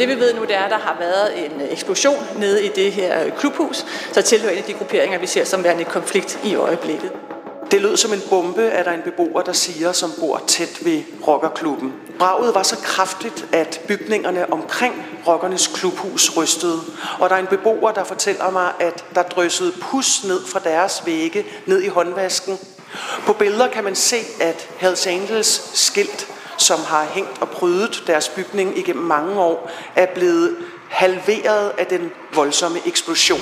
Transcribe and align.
Det 0.00 0.08
vi 0.08 0.14
ved 0.14 0.34
nu, 0.34 0.42
det 0.42 0.54
er, 0.56 0.60
at 0.60 0.70
der 0.70 0.78
har 0.78 0.96
været 0.98 1.44
en 1.44 1.60
eksplosion 1.70 2.26
nede 2.36 2.64
i 2.64 2.68
det 2.68 2.92
her 2.92 3.30
klubhus, 3.30 3.86
så 4.12 4.22
tilhører 4.22 4.52
en 4.52 4.58
af 4.58 4.64
de 4.64 4.72
grupperinger, 4.72 5.18
vi 5.18 5.26
ser 5.26 5.44
som 5.44 5.64
værende 5.64 5.82
i 5.82 5.84
konflikt 5.84 6.38
i 6.44 6.54
øjeblikket. 6.54 7.12
Det 7.70 7.80
lød 7.80 7.96
som 7.96 8.12
en 8.12 8.22
bombe, 8.30 8.62
at 8.62 8.84
der 8.84 8.92
en 8.92 9.02
beboer, 9.02 9.42
der 9.42 9.52
siger, 9.52 9.92
som 9.92 10.12
bor 10.20 10.42
tæt 10.46 10.84
ved 10.84 11.02
rockerklubben. 11.26 11.92
Braget 12.18 12.54
var 12.54 12.62
så 12.62 12.76
kraftigt, 12.76 13.46
at 13.52 13.80
bygningerne 13.88 14.52
omkring 14.52 15.06
rockernes 15.26 15.66
klubhus 15.66 16.36
rystede. 16.36 16.80
Og 17.18 17.30
der 17.30 17.36
er 17.36 17.40
en 17.40 17.46
beboer, 17.46 17.92
der 17.92 18.04
fortæller 18.04 18.50
mig, 18.50 18.72
at 18.80 19.04
der 19.14 19.22
dryssede 19.22 19.72
pus 19.80 20.24
ned 20.24 20.40
fra 20.46 20.60
deres 20.64 21.02
vægge, 21.06 21.44
ned 21.66 21.82
i 21.82 21.88
håndvasken. 21.88 22.58
På 23.26 23.32
billeder 23.32 23.68
kan 23.68 23.84
man 23.84 23.94
se, 23.94 24.18
at 24.40 24.68
Hells 24.78 25.06
Angels 25.06 25.70
skilt, 25.74 26.26
som 26.60 26.78
har 26.86 27.06
hængt 27.10 27.38
og 27.40 27.48
prydet 27.48 28.02
deres 28.06 28.28
bygning 28.28 28.78
igennem 28.78 29.04
mange 29.04 29.40
år, 29.40 29.70
er 29.96 30.06
blevet 30.14 30.50
halveret 30.88 31.70
af 31.78 31.86
den 31.86 32.10
voldsomme 32.34 32.78
eksplosion. 32.86 33.40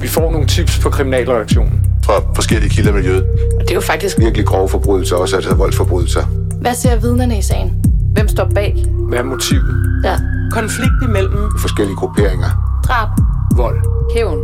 Vi 0.00 0.08
får 0.08 0.32
nogle 0.32 0.46
tips 0.46 0.78
på 0.78 0.90
kriminalreaktionen. 0.90 1.80
Fra 2.04 2.20
forskellige 2.34 2.70
kilder 2.70 2.90
i 2.90 2.94
miljøet. 2.94 3.24
Og 3.56 3.60
det 3.60 3.70
er 3.70 3.74
jo 3.74 3.80
faktisk 3.80 4.18
Virkelig 4.18 4.46
grove 4.46 4.68
forbrydelser, 4.68 5.16
også 5.16 5.36
altså 5.36 5.54
voldsforbrydelser. 5.54 6.22
Hvad 6.60 6.74
ser 6.74 6.96
vidnerne 6.96 7.38
i 7.38 7.42
sagen? 7.42 7.84
Hvem 8.12 8.28
står 8.28 8.50
bag? 8.54 8.84
Hvad 9.08 9.18
er 9.18 9.22
motivet? 9.22 10.00
Ja. 10.04 10.16
Konflikt 10.52 11.02
imellem 11.02 11.50
Forskellige 11.60 11.96
grupperinger. 11.96 12.80
Drab. 12.88 13.08
Vold. 13.56 13.78
Hævn. 14.14 14.38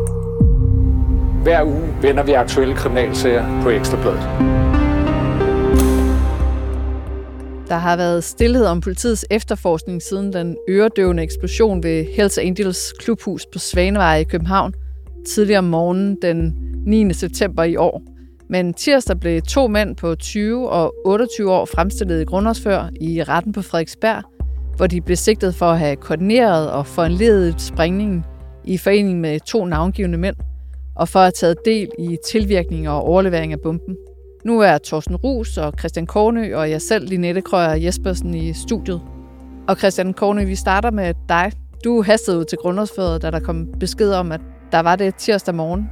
Hver 1.42 1.62
uge 1.62 1.94
vender 2.02 2.22
vi 2.22 2.32
aktuelle 2.32 2.74
kriminalsager 2.74 3.62
på 3.62 3.70
Ekstrabladet. 3.70 4.83
Der 7.74 7.80
har 7.80 7.96
været 7.96 8.24
stillhed 8.24 8.66
om 8.66 8.80
politiets 8.80 9.26
efterforskning 9.30 10.02
siden 10.02 10.32
den 10.32 10.56
øredøvende 10.68 11.22
eksplosion 11.22 11.82
ved 11.82 12.06
Hells 12.16 12.38
Angels 12.38 12.92
klubhus 12.92 13.46
på 13.52 13.58
Svanevej 13.58 14.16
i 14.16 14.24
København 14.24 14.74
tidligere 15.28 15.58
om 15.58 15.64
morgenen 15.64 16.18
den 16.22 16.54
9. 16.86 17.12
september 17.12 17.62
i 17.62 17.76
år. 17.76 18.02
Men 18.50 18.74
tirsdag 18.74 19.20
blev 19.20 19.42
to 19.42 19.66
mænd 19.66 19.96
på 19.96 20.14
20 20.14 20.70
og 20.70 20.94
28 21.04 21.52
år 21.52 21.64
fremstillet 21.64 22.20
i 22.20 22.24
grundårsfør 22.24 22.88
i 23.00 23.22
retten 23.22 23.52
på 23.52 23.62
Frederiksberg, 23.62 24.22
hvor 24.76 24.86
de 24.86 25.00
blev 25.00 25.16
sigtet 25.16 25.54
for 25.54 25.66
at 25.66 25.78
have 25.78 25.96
koordineret 25.96 26.70
og 26.70 26.86
foranledet 26.86 27.60
sprængningen 27.60 28.24
i 28.64 28.78
forening 28.78 29.20
med 29.20 29.40
to 29.40 29.64
navngivende 29.64 30.18
mænd, 30.18 30.36
og 30.96 31.08
for 31.08 31.18
at 31.18 31.24
have 31.24 31.32
taget 31.32 31.56
del 31.64 31.88
i 31.98 32.16
tilvirkning 32.30 32.88
og 32.88 33.02
overlevering 33.02 33.52
af 33.52 33.60
bomben. 33.60 33.96
Nu 34.44 34.60
er 34.60 34.78
Thorsten 34.78 35.16
Rus 35.16 35.58
og 35.58 35.72
Christian 35.78 36.06
Kornø 36.06 36.56
og 36.56 36.70
jeg 36.70 36.82
selv, 36.82 37.08
Linette 37.08 37.40
Krøyer 37.40 37.74
Jespersen, 37.74 38.34
i 38.34 38.52
studiet. 38.52 39.00
Og 39.68 39.76
Christian 39.76 40.12
Kornø, 40.12 40.44
vi 40.44 40.54
starter 40.54 40.90
med 40.90 41.14
dig. 41.28 41.52
Du 41.84 42.02
hastede 42.02 42.38
ud 42.38 42.44
til 42.44 42.58
grundlovsfødet, 42.58 43.22
da 43.22 43.30
der 43.30 43.40
kom 43.40 43.68
besked 43.80 44.12
om, 44.12 44.32
at 44.32 44.40
der 44.72 44.80
var 44.80 44.96
det 44.96 45.14
tirsdag 45.14 45.54
morgen. 45.54 45.90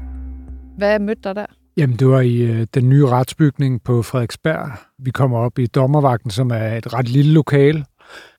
Hvad 0.79 0.99
mødte 0.99 1.23
dig 1.25 1.35
der? 1.35 1.47
Jamen, 1.77 1.97
det 1.97 2.09
var 2.09 2.21
i 2.21 2.37
øh, 2.37 2.67
den 2.75 2.89
nye 2.89 3.07
retsbygning 3.07 3.83
på 3.83 4.03
Frederiksberg. 4.03 4.71
Vi 4.99 5.11
kommer 5.11 5.39
op 5.39 5.59
i 5.59 5.67
dommervagten, 5.67 6.31
som 6.31 6.51
er 6.51 6.77
et 6.77 6.95
ret 6.95 7.09
lille 7.09 7.33
lokal. 7.33 7.85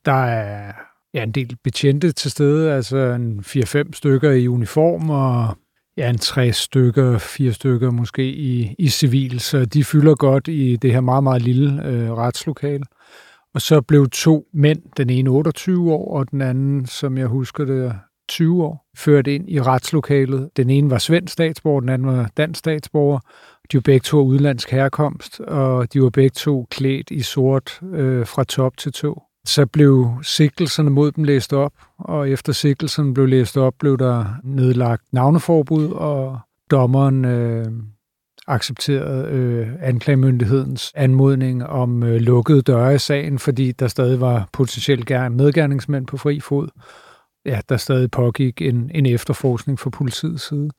Der 0.04 0.24
er 0.24 0.72
ja, 1.14 1.22
en 1.22 1.32
del 1.32 1.56
betjente 1.64 2.12
til 2.12 2.30
stede, 2.30 2.72
altså 2.72 2.96
en 2.96 3.44
4-5 3.46 3.92
stykker 3.92 4.30
i 4.30 4.48
uniform, 4.48 5.10
og 5.10 5.56
ja, 5.96 6.10
en 6.10 6.18
60 6.18 6.56
stykker, 6.56 7.18
4 7.18 7.52
stykker 7.52 7.90
måske 7.90 8.28
i, 8.28 8.74
i 8.78 8.88
civil, 8.88 9.40
så 9.40 9.64
de 9.64 9.84
fylder 9.84 10.14
godt 10.14 10.48
i 10.48 10.76
det 10.76 10.92
her 10.92 11.00
meget, 11.00 11.22
meget 11.22 11.42
lille 11.42 11.86
øh, 11.86 12.12
retslokale. 12.12 12.84
Og 13.54 13.60
så 13.60 13.80
blev 13.80 14.10
to 14.10 14.46
mænd, 14.52 14.82
den 14.96 15.10
ene 15.10 15.30
28 15.30 15.92
år, 15.92 16.18
og 16.18 16.30
den 16.30 16.40
anden, 16.40 16.86
som 16.86 17.18
jeg 17.18 17.26
husker 17.26 17.64
det, 17.64 17.94
20 18.28 18.64
år, 18.64 18.86
ført 18.96 19.26
ind 19.26 19.50
i 19.50 19.60
retslokalet. 19.60 20.50
Den 20.56 20.70
ene 20.70 20.90
var 20.90 20.98
svensk 20.98 21.32
statsborger, 21.32 21.80
den 21.80 21.88
anden 21.88 22.08
var 22.08 22.30
dansk 22.36 22.58
statsborger. 22.58 23.18
De 23.72 23.76
var 23.76 23.80
begge 23.80 24.00
to 24.00 24.16
udenlandsk 24.16 24.36
udlandsk 24.40 24.70
herkomst, 24.70 25.40
og 25.40 25.92
de 25.92 26.02
var 26.02 26.10
begge 26.10 26.30
to 26.30 26.66
klædt 26.70 27.10
i 27.10 27.22
sort 27.22 27.80
øh, 27.82 28.26
fra 28.26 28.44
top 28.44 28.76
til 28.76 28.92
tå. 28.92 29.22
Så 29.46 29.66
blev 29.66 30.10
sigtelserne 30.22 30.90
mod 30.90 31.12
dem 31.12 31.24
læst 31.24 31.52
op, 31.52 31.72
og 31.98 32.30
efter 32.30 32.52
sigtelserne 32.52 33.14
blev 33.14 33.26
læst 33.26 33.56
op, 33.56 33.74
blev 33.78 33.98
der 33.98 34.24
nedlagt 34.44 35.02
navneforbud, 35.12 35.88
og 35.90 36.38
dommeren 36.70 37.24
øh, 37.24 37.66
accepterede 38.46 39.28
øh, 39.28 39.68
anklagemyndighedens 39.80 40.92
anmodning 40.94 41.66
om 41.66 42.02
øh, 42.02 42.20
lukkede 42.20 42.62
døre 42.62 42.94
i 42.94 42.98
sagen, 42.98 43.38
fordi 43.38 43.72
der 43.72 43.88
stadig 43.88 44.20
var 44.20 44.48
potentielt 44.52 45.10
medgerningsmænd 45.10 46.06
på 46.06 46.16
fri 46.16 46.40
fod. 46.40 46.68
Ja, 47.46 47.60
der 47.68 47.76
stadig 47.76 48.10
pågik 48.10 48.62
en, 48.62 48.90
en 48.94 49.06
efterforskning 49.06 49.78
fra 49.78 49.90
politiets 49.90 50.48
side. 50.48 50.70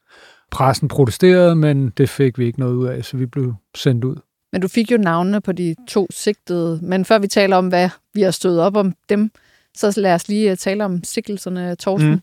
Pressen 0.51 0.87
protesterede, 0.87 1.55
men 1.55 1.89
det 1.89 2.09
fik 2.09 2.37
vi 2.37 2.45
ikke 2.45 2.59
noget 2.59 2.73
ud 2.73 2.87
af, 2.87 3.05
så 3.05 3.17
vi 3.17 3.25
blev 3.25 3.53
sendt 3.75 4.03
ud. 4.03 4.15
Men 4.55 4.61
du 4.61 4.67
fik 4.67 4.91
jo 4.91 4.97
navnene 4.97 5.41
på 5.41 5.51
de 5.51 5.75
to 5.88 6.07
sigtede. 6.11 6.79
Men 6.81 7.05
før 7.05 7.19
vi 7.19 7.27
taler 7.27 7.55
om, 7.55 7.67
hvad 7.67 7.89
vi 8.13 8.21
har 8.21 8.31
stået 8.31 8.61
op 8.61 8.75
om 8.75 8.93
dem, 9.09 9.31
så 9.73 9.93
lad 9.97 10.13
os 10.13 10.27
lige 10.27 10.55
tale 10.55 10.85
om 10.85 11.03
sigtelserne, 11.03 11.75
Torsten. 11.75 12.11
Mm. 12.11 12.21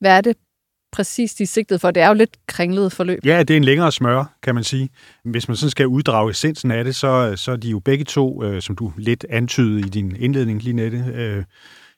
Hvad 0.00 0.16
er 0.16 0.20
det 0.20 0.36
præcis, 0.92 1.34
de 1.34 1.42
er 1.42 1.46
sigtet 1.46 1.80
for? 1.80 1.90
Det 1.90 2.02
er 2.02 2.08
jo 2.08 2.14
lidt 2.14 2.36
kringlet 2.46 2.92
forløb. 2.92 3.24
Ja, 3.24 3.38
det 3.42 3.50
er 3.50 3.56
en 3.56 3.64
længere 3.64 3.92
smør, 3.92 4.34
kan 4.42 4.54
man 4.54 4.64
sige. 4.64 4.88
Hvis 5.24 5.48
man 5.48 5.56
sådan 5.56 5.70
skal 5.70 5.86
uddrage 5.86 6.30
essensen 6.30 6.70
af 6.70 6.84
det, 6.84 6.96
så, 6.96 7.32
så 7.36 7.52
er 7.52 7.56
de 7.56 7.70
jo 7.70 7.78
begge 7.78 8.04
to, 8.04 8.44
øh, 8.44 8.62
som 8.62 8.76
du 8.76 8.92
lidt 8.96 9.26
antydede 9.30 9.80
i 9.80 9.88
din 9.90 10.16
indledning, 10.18 10.62
Linette, 10.62 11.04
øh, 11.14 11.44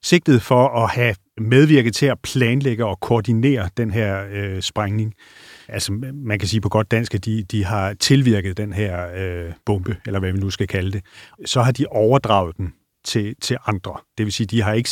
sigtet 0.03 0.43
for 0.43 0.85
at 0.85 0.91
have 0.91 1.15
medvirket 1.39 1.95
til 1.95 2.07
at 2.07 2.19
planlægge 2.23 2.87
og 2.87 3.01
koordinere 3.01 3.69
den 3.77 3.91
her 3.91 4.25
øh, 4.33 4.63
sprængning. 4.63 5.15
Altså, 5.69 5.93
man 6.15 6.39
kan 6.39 6.49
sige 6.49 6.61
på 6.61 6.69
godt 6.69 6.91
dansk, 6.91 7.15
at 7.15 7.25
de, 7.25 7.43
de 7.43 7.65
har 7.65 7.95
tilvirket 7.95 8.57
den 8.57 8.73
her 8.73 9.09
øh, 9.17 9.53
bombe, 9.67 9.97
eller 10.07 10.21
hvad 10.21 10.33
vi 10.33 10.39
nu 10.39 10.51
skal 10.51 10.67
kalde 10.67 10.93
det. 10.93 11.05
Så 11.45 11.63
har 11.63 11.73
de 11.73 11.87
overdraget 11.87 12.57
den 12.57 12.75
til, 13.05 13.35
til 13.41 13.57
andre. 13.67 13.97
Det 14.19 14.27
vil 14.27 14.33
sige, 14.33 14.47
de 14.47 14.63
har 14.63 14.73
ikke, 14.73 14.91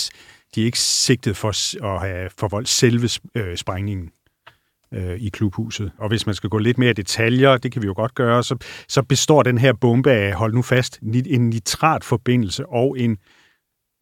de 0.55 0.61
er 0.61 0.65
ikke 0.65 0.79
sigtet 0.79 1.37
for 1.37 1.85
at 1.95 2.01
have 2.01 2.31
forvoldt 2.39 2.69
selve 2.69 3.09
øh, 3.35 3.57
sprængningen 3.57 4.11
øh, 4.95 5.17
i 5.17 5.29
klubhuset. 5.29 5.93
Og 5.99 6.09
hvis 6.09 6.27
man 6.27 6.35
skal 6.35 6.51
gå 6.51 6.59
lidt 6.59 6.79
mere 6.79 6.91
i 6.91 6.95
detaljer, 6.95 7.56
det 7.56 7.73
kan 7.73 7.83
vi 7.83 7.87
jo 7.87 7.95
godt 7.97 8.15
gøre, 8.15 8.45
så, 8.45 8.56
så 8.89 9.03
består 9.03 9.43
den 9.43 9.59
her 9.59 9.73
bombe 9.73 10.12
af, 10.12 10.35
hold 10.35 10.55
nu 10.55 10.62
fast, 10.62 10.99
en 11.03 11.51
nitratforbindelse 11.51 12.67
og 12.67 12.99
en 12.99 13.19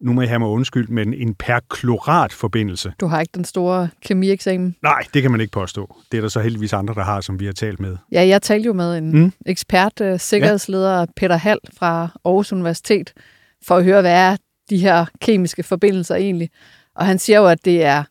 nu 0.03 0.13
må 0.13 0.21
jeg 0.21 0.29
have 0.29 0.39
mig 0.39 0.47
undskyld, 0.47 0.87
men 0.87 1.13
en 1.13 1.33
perkloratforbindelse. 1.33 2.93
Du 2.99 3.05
har 3.05 3.21
ikke 3.21 3.31
den 3.35 3.45
store 3.45 3.89
kemieksamen? 4.01 4.75
Nej, 4.81 5.03
det 5.13 5.21
kan 5.21 5.31
man 5.31 5.41
ikke 5.41 5.51
påstå. 5.51 5.95
Det 6.11 6.17
er 6.17 6.21
der 6.21 6.27
så 6.27 6.39
heldigvis 6.39 6.73
andre, 6.73 6.93
der 6.93 7.03
har, 7.03 7.21
som 7.21 7.39
vi 7.39 7.45
har 7.45 7.53
talt 7.53 7.79
med. 7.79 7.97
Ja, 8.11 8.27
jeg 8.27 8.41
talte 8.41 8.67
jo 8.67 8.73
med 8.73 8.97
en 8.97 9.11
mm. 9.11 9.33
ekspert, 9.45 10.01
uh, 10.01 10.19
sikkerhedsleder 10.19 10.99
ja. 10.99 11.05
Peter 11.15 11.37
Hall 11.37 11.59
fra 11.77 12.09
Aarhus 12.25 12.53
Universitet, 12.53 13.13
for 13.67 13.75
at 13.75 13.83
høre, 13.83 14.01
hvad 14.01 14.13
er 14.13 14.37
de 14.69 14.77
her 14.77 15.05
kemiske 15.21 15.63
forbindelser 15.63 16.15
egentlig. 16.15 16.49
Og 16.95 17.05
han 17.05 17.19
siger 17.19 17.39
jo, 17.39 17.47
at 17.47 17.65
det 17.65 17.83
er 17.83 18.03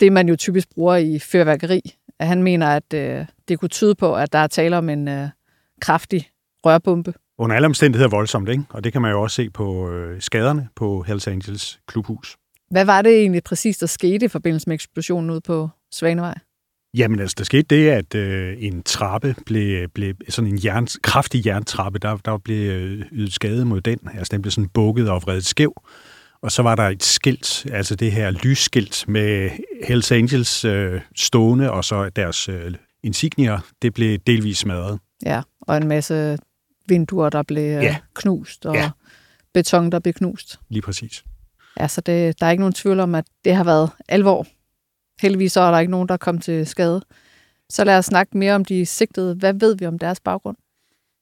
det, 0.00 0.12
man 0.12 0.28
jo 0.28 0.36
typisk 0.36 0.68
bruger 0.74 0.96
i 0.96 1.18
fyrværkeri. 1.18 1.80
Han 2.20 2.42
mener, 2.42 2.68
at 2.68 2.94
uh, 2.94 3.26
det 3.48 3.60
kunne 3.60 3.68
tyde 3.68 3.94
på, 3.94 4.16
at 4.16 4.32
der 4.32 4.38
er 4.38 4.46
tale 4.46 4.76
om 4.76 4.88
en 4.88 5.08
uh, 5.08 5.28
kraftig 5.80 6.28
rørbombe 6.64 7.12
under 7.38 7.56
alle 7.56 7.66
omstændigheder 7.66 8.10
voldsomt, 8.10 8.48
ikke? 8.48 8.64
og 8.70 8.84
det 8.84 8.92
kan 8.92 9.02
man 9.02 9.10
jo 9.10 9.22
også 9.22 9.34
se 9.34 9.50
på 9.50 9.90
øh, 9.90 10.22
skaderne 10.22 10.68
på 10.76 11.02
Hells 11.02 11.28
Angels 11.28 11.80
klubhus. 11.88 12.36
Hvad 12.70 12.84
var 12.84 13.02
det 13.02 13.20
egentlig 13.20 13.44
præcis, 13.44 13.78
der 13.78 13.86
skete 13.86 14.26
i 14.26 14.28
forbindelse 14.28 14.68
med 14.68 14.74
eksplosionen 14.74 15.30
ude 15.30 15.40
på 15.40 15.68
Svanevej? 15.92 16.34
Jamen 16.96 17.20
altså, 17.20 17.34
der 17.38 17.44
skete 17.44 17.62
det, 17.62 17.90
at 17.90 18.14
øh, 18.14 18.56
en 18.58 18.82
trappe 18.82 19.34
blev, 19.46 19.88
blev 19.88 20.14
sådan 20.28 20.50
en 20.50 20.60
jern, 20.64 20.86
kraftig 21.02 21.46
jerntrappe, 21.46 21.98
der, 21.98 22.16
der 22.16 22.38
blev 22.38 22.70
øh, 22.70 23.02
ydet 23.12 23.32
skade 23.32 23.64
mod 23.64 23.80
den. 23.80 23.98
Altså, 24.14 24.30
den 24.30 24.42
blev 24.42 24.50
sådan 24.50 24.68
bukket 24.68 25.10
og 25.10 25.22
vredet 25.22 25.46
skæv. 25.46 25.82
Og 26.42 26.52
så 26.52 26.62
var 26.62 26.74
der 26.74 26.82
et 26.82 27.02
skilt, 27.02 27.66
altså 27.72 27.96
det 27.96 28.12
her 28.12 28.30
lysskilt 28.30 29.04
med 29.08 29.50
Hells 29.84 30.12
Angels 30.12 30.64
øh, 30.64 31.00
stående, 31.16 31.70
og 31.70 31.84
så 31.84 32.08
deres 32.08 32.48
øh, 32.48 32.74
insignier, 33.02 33.58
det 33.82 33.94
blev 33.94 34.18
delvis 34.18 34.58
smadret. 34.58 34.98
Ja, 35.26 35.42
og 35.60 35.76
en 35.76 35.88
masse 35.88 36.38
vinduer, 36.88 37.30
der 37.30 37.42
blev 37.42 37.62
ja. 37.62 37.88
Øh, 37.88 37.96
knust, 38.14 38.66
og 38.66 38.74
ja. 38.74 38.90
beton, 39.54 39.92
der 39.92 39.98
blev 39.98 40.14
knust. 40.14 40.60
Lige 40.68 40.82
præcis. 40.82 41.24
Ja, 41.80 41.88
så 41.88 42.00
det, 42.00 42.40
der 42.40 42.46
er 42.46 42.50
ikke 42.50 42.60
nogen 42.60 42.74
tvivl 42.74 43.00
om, 43.00 43.14
at 43.14 43.24
det 43.44 43.54
har 43.54 43.64
været 43.64 43.90
alvor. 44.08 44.46
Heldigvis 45.22 45.52
så 45.52 45.60
er 45.60 45.70
der 45.70 45.78
ikke 45.78 45.90
nogen, 45.90 46.08
der 46.08 46.16
kom 46.16 46.38
til 46.38 46.66
skade. 46.66 47.02
Så 47.70 47.84
lad 47.84 47.98
os 47.98 48.04
snakke 48.04 48.38
mere 48.38 48.54
om 48.54 48.64
de 48.64 48.86
sigtede. 48.86 49.34
Hvad 49.34 49.54
ved 49.54 49.76
vi 49.76 49.86
om 49.86 49.98
deres 49.98 50.20
baggrund? 50.20 50.56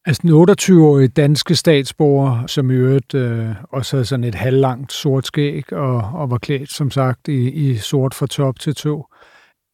Altså 0.05 0.23
den 0.23 0.31
28-årige 0.31 1.09
danske 1.09 1.55
statsborger, 1.55 2.47
som 2.47 2.71
i 2.71 2.75
øvrigt 2.75 3.15
øh, 3.15 3.51
også 3.71 3.97
havde 3.97 4.05
sådan 4.05 4.25
et 4.25 4.35
halvlangt 4.35 4.93
sort 4.93 5.27
skæg 5.27 5.73
og, 5.73 5.97
og 5.97 6.31
var 6.31 6.39
klædt, 6.39 6.73
som 6.73 6.91
sagt, 6.91 7.29
i, 7.29 7.51
i 7.51 7.77
sort 7.77 8.15
fra 8.15 8.27
top 8.27 8.59
til 8.59 8.75
to. 8.75 9.07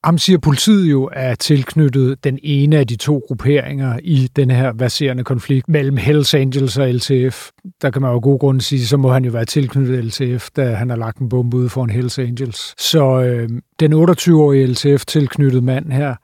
Ham 0.04 0.18
siger 0.18 0.38
politiet 0.38 0.90
jo 0.90 1.10
er 1.12 1.34
tilknyttet 1.34 2.24
den 2.24 2.38
ene 2.42 2.78
af 2.78 2.86
de 2.86 2.96
to 2.96 3.22
grupperinger 3.26 3.98
i 4.02 4.28
den 4.36 4.50
her 4.50 4.72
baserende 4.72 5.24
konflikt 5.24 5.68
mellem 5.68 5.96
Hells 5.96 6.34
Angels 6.34 6.78
og 6.78 6.88
LTF. 6.88 7.50
Der 7.82 7.90
kan 7.90 8.02
man 8.02 8.12
jo 8.12 8.20
god 8.22 8.38
grund 8.38 8.60
sige, 8.60 8.86
så 8.86 8.96
må 8.96 9.12
han 9.12 9.24
jo 9.24 9.30
være 9.30 9.44
tilknyttet 9.44 10.04
LTF, 10.04 10.48
da 10.56 10.74
han 10.74 10.90
har 10.90 10.96
lagt 10.96 11.18
en 11.18 11.28
bombe 11.28 11.56
ud 11.56 11.68
for 11.68 11.84
en 11.84 11.90
Hells 11.90 12.18
Angels. 12.18 12.74
Så 12.78 13.22
øh, 13.22 13.48
den 13.80 13.92
28-årige 13.92 14.66
LTF-tilknyttede 14.66 15.62
mand 15.62 15.92
her, 15.92 16.14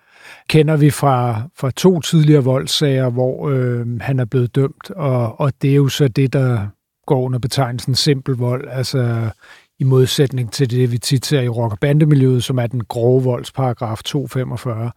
kender 0.49 0.77
vi 0.77 0.91
fra, 0.91 1.43
fra 1.57 1.71
to 1.71 2.01
tidligere 2.01 2.45
voldssager, 2.45 3.11
hvor 3.11 3.49
øh, 3.49 4.01
han 4.01 4.19
er 4.19 4.25
blevet 4.25 4.55
dømt, 4.55 4.91
og, 4.91 5.41
og 5.41 5.53
det 5.63 5.71
er 5.71 5.75
jo 5.75 5.89
så 5.89 6.09
det, 6.09 6.33
der 6.33 6.67
går 7.07 7.23
under 7.23 7.39
betegnelsen 7.39 7.95
simpel 7.95 8.35
vold, 8.35 8.69
altså 8.71 9.31
i 9.79 9.85
modsætning 9.85 10.53
til 10.53 10.71
det, 10.71 10.93
vi 10.93 10.99
tit 10.99 11.27
ser 11.27 11.41
i 11.41 11.49
rock- 11.49 11.73
og 11.73 11.79
bandemiljøet, 11.79 12.45
som 12.45 12.59
er 12.59 12.67
den 12.67 12.85
grove 12.85 13.23
voldsparagraf 13.23 14.03
245. 14.03 14.91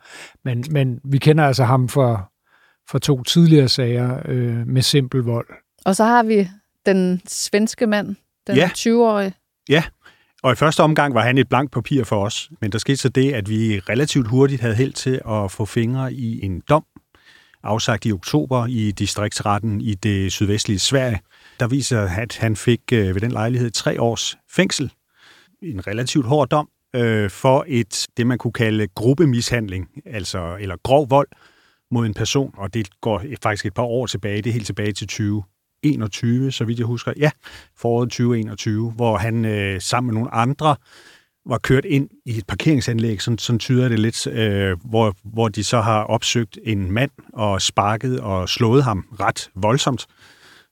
Men, 0.45 0.65
men 0.69 1.00
vi 1.03 1.18
kender 1.18 1.44
altså 1.45 1.63
ham 1.63 1.89
fra, 1.89 2.31
fra 2.89 3.00
to 3.00 3.24
tidligere 3.24 3.69
sager 3.69 4.19
øh, 4.25 4.68
med 4.68 4.81
simpel 4.81 5.21
vold. 5.21 5.47
Og 5.85 5.95
så 5.95 6.03
har 6.03 6.24
vi 6.24 6.47
den 6.85 7.21
svenske 7.27 7.88
mand, 7.88 8.15
den 8.47 8.56
Ja. 8.56 8.69
20-årige. 8.77 9.33
Ja, 9.69 9.83
og 10.44 10.51
i 10.53 10.56
første 10.56 10.83
omgang 10.83 11.13
var 11.13 11.21
han 11.21 11.38
et 11.38 11.50
blankt 11.50 11.71
papir 11.71 12.03
for 12.03 12.25
os, 12.25 12.50
men 12.62 12.71
der 12.71 12.77
skete 12.77 12.97
så 12.97 13.09
det, 13.09 13.33
at 13.33 13.50
vi 13.50 13.80
relativt 13.80 14.27
hurtigt 14.27 14.62
havde 14.62 14.75
held 14.75 14.94
til 14.94 15.21
at 15.30 15.51
få 15.51 15.65
fingre 15.65 16.13
i 16.13 16.45
en 16.45 16.62
dom, 16.69 16.83
afsagt 17.63 18.06
i 18.06 18.12
oktober 18.12 18.65
i 18.65 18.91
distriktsretten 18.91 19.81
i 19.81 19.94
det 19.94 20.31
sydvestlige 20.31 20.80
Sverige, 20.80 21.19
der 21.59 21.68
viser, 21.68 22.01
at 22.01 22.38
han 22.38 22.56
fik 22.56 22.81
øh, 22.94 23.15
ved 23.15 23.21
den 23.21 23.31
lejlighed 23.31 23.71
tre 23.71 24.01
års 24.01 24.38
fængsel. 24.50 24.94
En 25.62 25.88
relativt 25.88 26.25
hård 26.25 26.50
dom 26.50 26.69
øh, 26.95 27.30
for 27.30 27.65
et, 27.68 28.07
det 28.18 28.27
man 28.27 28.38
kunne 28.38 28.54
kalde 28.54 28.88
gruppemishandling, 28.88 29.89
altså, 30.06 30.57
eller 30.59 30.75
grov 30.83 31.09
vold 31.09 31.27
mod 31.92 32.06
en 32.06 32.13
person, 32.13 32.54
og 32.57 32.74
det 32.74 32.89
går 33.01 33.24
faktisk 33.44 33.65
et 33.65 33.74
par 33.74 33.83
år 33.83 34.06
tilbage, 34.06 34.42
det 34.42 34.50
er 34.50 34.54
helt 34.54 34.65
tilbage 34.65 34.92
til 34.92 35.07
2021, 35.07 36.51
så 36.51 36.65
vidt 36.65 36.80
jeg 36.80 36.88
husker. 36.88 37.13
Ja, 37.18 37.31
foråret 37.77 38.09
2021, 38.09 38.92
hvor 38.92 39.18
han 39.18 39.45
øh, 39.45 39.81
sammen 39.81 40.07
med 40.07 40.13
nogle 40.13 40.33
andre 40.33 40.75
var 41.45 41.57
kørt 41.57 41.86
ind 41.86 42.09
i 42.25 42.38
et 42.38 42.48
parkeringsanlæg, 42.48 43.21
sådan, 43.21 43.38
sådan 43.38 43.59
tyder 43.59 43.89
det 43.89 44.00
lidt, 44.00 44.27
øh, 44.27 44.77
hvor, 44.86 45.15
hvor 45.24 45.48
de 45.48 45.63
så 45.63 45.81
har 45.81 46.04
opsøgt 46.04 46.59
en 46.63 46.92
mand 46.92 47.12
og 47.33 47.62
sparket 47.62 48.19
og 48.19 48.50
slået 48.50 48.83
ham 48.83 49.06
ret 49.19 49.50
voldsomt, 49.56 50.07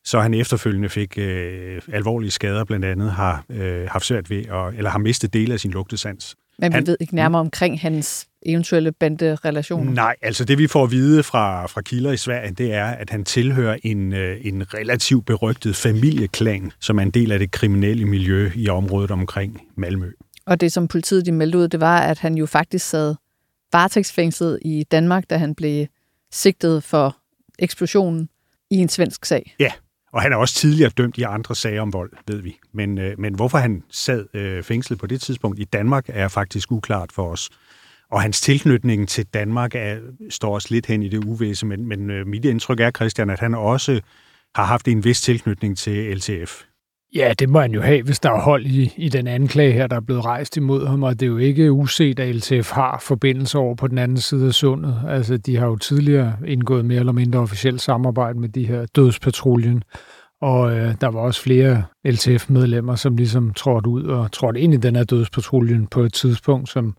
så 0.06 0.20
han 0.20 0.34
efterfølgende 0.34 0.90
fik 0.90 1.18
øh, 1.18 1.82
alvorlige 1.94 2.32
skader, 2.32 2.64
blandt 2.64 2.86
andet 2.86 3.12
har 3.12 3.46
øh, 3.50 3.88
haft 3.90 4.06
svært 4.06 4.30
ved, 4.30 4.38
at, 4.46 4.78
eller 4.78 4.90
har 4.90 5.00
mistet 5.00 5.34
dele 5.34 5.54
af 5.54 5.60
sin 5.60 5.72
lugtesans. 5.72 6.36
Men 6.60 6.72
vi 6.72 6.76
Han- 6.76 6.88
ved 6.88 6.98
ikke 7.00 7.16
nærmere 7.16 7.40
omkring 7.40 7.80
hans 7.80 8.28
eventuelle 8.46 8.92
banderelationer. 8.92 9.92
Nej, 9.92 10.16
altså 10.22 10.46
det 10.46 10.58
vi 10.58 10.68
får 10.68 10.84
at 10.84 10.92
vide 10.92 11.24
fra, 11.24 11.66
fra 11.66 11.82
kilder 11.82 12.12
i 12.12 12.18
Sverige, 12.18 12.52
det 12.52 12.74
er, 12.74 12.86
at 12.86 13.10
han 13.10 13.24
tilhører 13.26 13.78
en, 13.84 14.14
øh, 14.14 14.38
en 14.42 14.74
relativt 14.74 15.26
berygtet 15.26 15.76
familieklan, 15.76 16.72
som 16.80 16.98
er 16.98 17.04
en 17.04 17.12
del 17.12 17.32
af 17.32 17.40
det 17.40 17.52
kriminelle 17.52 18.06
miljø 18.06 18.52
i 18.56 18.70
området 18.70 19.12
omkring 19.12 19.62
Malmø. 19.78 20.12
Og 20.46 20.62
det, 20.62 20.72
som 20.72 20.88
politiet 20.88 21.26
de 21.26 21.32
meldte 21.32 21.58
ud, 21.58 21.68
det 21.68 21.80
var, 21.80 22.00
at 22.00 22.20
han 22.20 22.36
jo 22.36 22.46
faktisk 22.46 22.90
sad 22.90 23.16
varetægtsfængslet 23.74 24.60
i 24.62 24.84
Danmark, 24.92 25.24
da 25.30 25.38
han 25.38 25.56
blev 25.56 25.86
sigtet 26.32 26.84
for 26.84 27.18
eksplosionen 27.60 28.30
i 28.72 28.76
en 28.76 28.90
svensk 28.90 29.26
sag. 29.26 29.56
Ja, 29.60 29.72
og 30.16 30.22
han 30.22 30.34
er 30.34 30.38
også 30.38 30.56
tidligere 30.56 30.90
dømt 30.90 31.18
i 31.18 31.22
andre 31.22 31.56
sager 31.56 31.82
om 31.82 31.94
vold, 31.94 32.12
ved 32.28 32.42
vi. 32.42 32.60
Men, 32.74 32.98
øh, 32.98 33.20
men 33.20 33.36
hvorfor 33.36 33.58
han 33.58 33.84
sad 33.92 34.26
øh, 34.34 34.64
fængslet 34.64 35.00
på 35.00 35.08
det 35.08 35.22
tidspunkt 35.22 35.60
i 35.60 35.64
Danmark, 35.64 36.06
er 36.08 36.28
faktisk 36.28 36.72
uklart 36.72 37.12
for 37.12 37.32
os. 37.32 37.50
Og 38.12 38.22
hans 38.22 38.42
tilknytning 38.42 39.10
til 39.10 39.26
Danmark 39.26 39.76
er, 39.76 39.98
står 40.30 40.54
også 40.54 40.68
lidt 40.72 40.86
hen 40.86 41.04
i 41.04 41.10
det 41.10 41.26
uvæse, 41.26 41.66
men, 41.66 41.86
men 41.86 42.10
øh, 42.10 42.28
mit 42.28 42.46
indtryk 42.46 42.80
er, 42.80 42.92
Christian, 42.92 43.30
at 43.30 43.40
han 43.40 43.56
også 43.56 44.02
har 44.56 44.66
haft 44.66 44.88
en 44.88 45.04
vis 45.04 45.22
tilknytning 45.22 45.78
til 45.78 46.18
LTF. 46.18 46.62
Ja, 47.16 47.34
det 47.40 47.50
må 47.50 47.60
han 47.60 47.72
jo 47.72 47.82
have, 47.82 48.04
hvis 48.04 48.20
der 48.20 48.32
er 48.32 48.42
hold 48.42 48.66
i, 48.66 48.94
i 48.98 49.10
den 49.10 49.28
anklage 49.28 49.72
her, 49.72 49.88
der 49.88 49.96
er 49.96 50.00
blevet 50.02 50.26
rejst 50.26 50.58
imod 50.58 50.88
ham, 50.88 51.04
og 51.04 51.20
det 51.20 51.26
er 51.26 51.30
jo 51.30 51.38
ikke 51.38 51.72
uset, 51.72 52.20
at 52.20 52.36
LTF 52.36 52.72
har 52.72 53.00
forbindelser 53.02 53.60
over 53.60 53.76
på 53.76 53.88
den 53.88 53.98
anden 53.98 54.18
side 54.18 54.48
af 54.48 54.54
sundet. 54.54 55.02
Altså, 55.08 55.38
de 55.38 55.58
har 55.58 55.66
jo 55.66 55.76
tidligere 55.76 56.38
indgået 56.48 56.86
mere 56.86 57.00
eller 57.00 57.12
mindre 57.12 57.40
officielt 57.40 57.82
samarbejde 57.82 58.40
med 58.40 58.50
de 58.50 58.68
her 58.68 58.86
dødspatruljen, 58.86 59.84
og 60.42 60.78
øh, 60.78 60.96
der 61.02 61.08
var 61.08 61.20
også 61.20 61.42
flere 61.42 61.84
LTF-medlemmer, 62.06 62.96
som 62.96 63.18
ligesom 63.18 63.54
trådte 63.54 63.90
ud 63.90 64.04
og 64.04 64.32
trådte 64.32 64.60
ind 64.60 64.74
i 64.74 64.78
den 64.78 64.96
her 64.96 65.04
dødspatruljen 65.04 65.88
på 65.88 66.02
et 66.02 66.14
tidspunkt, 66.14 66.70
som 66.70 66.96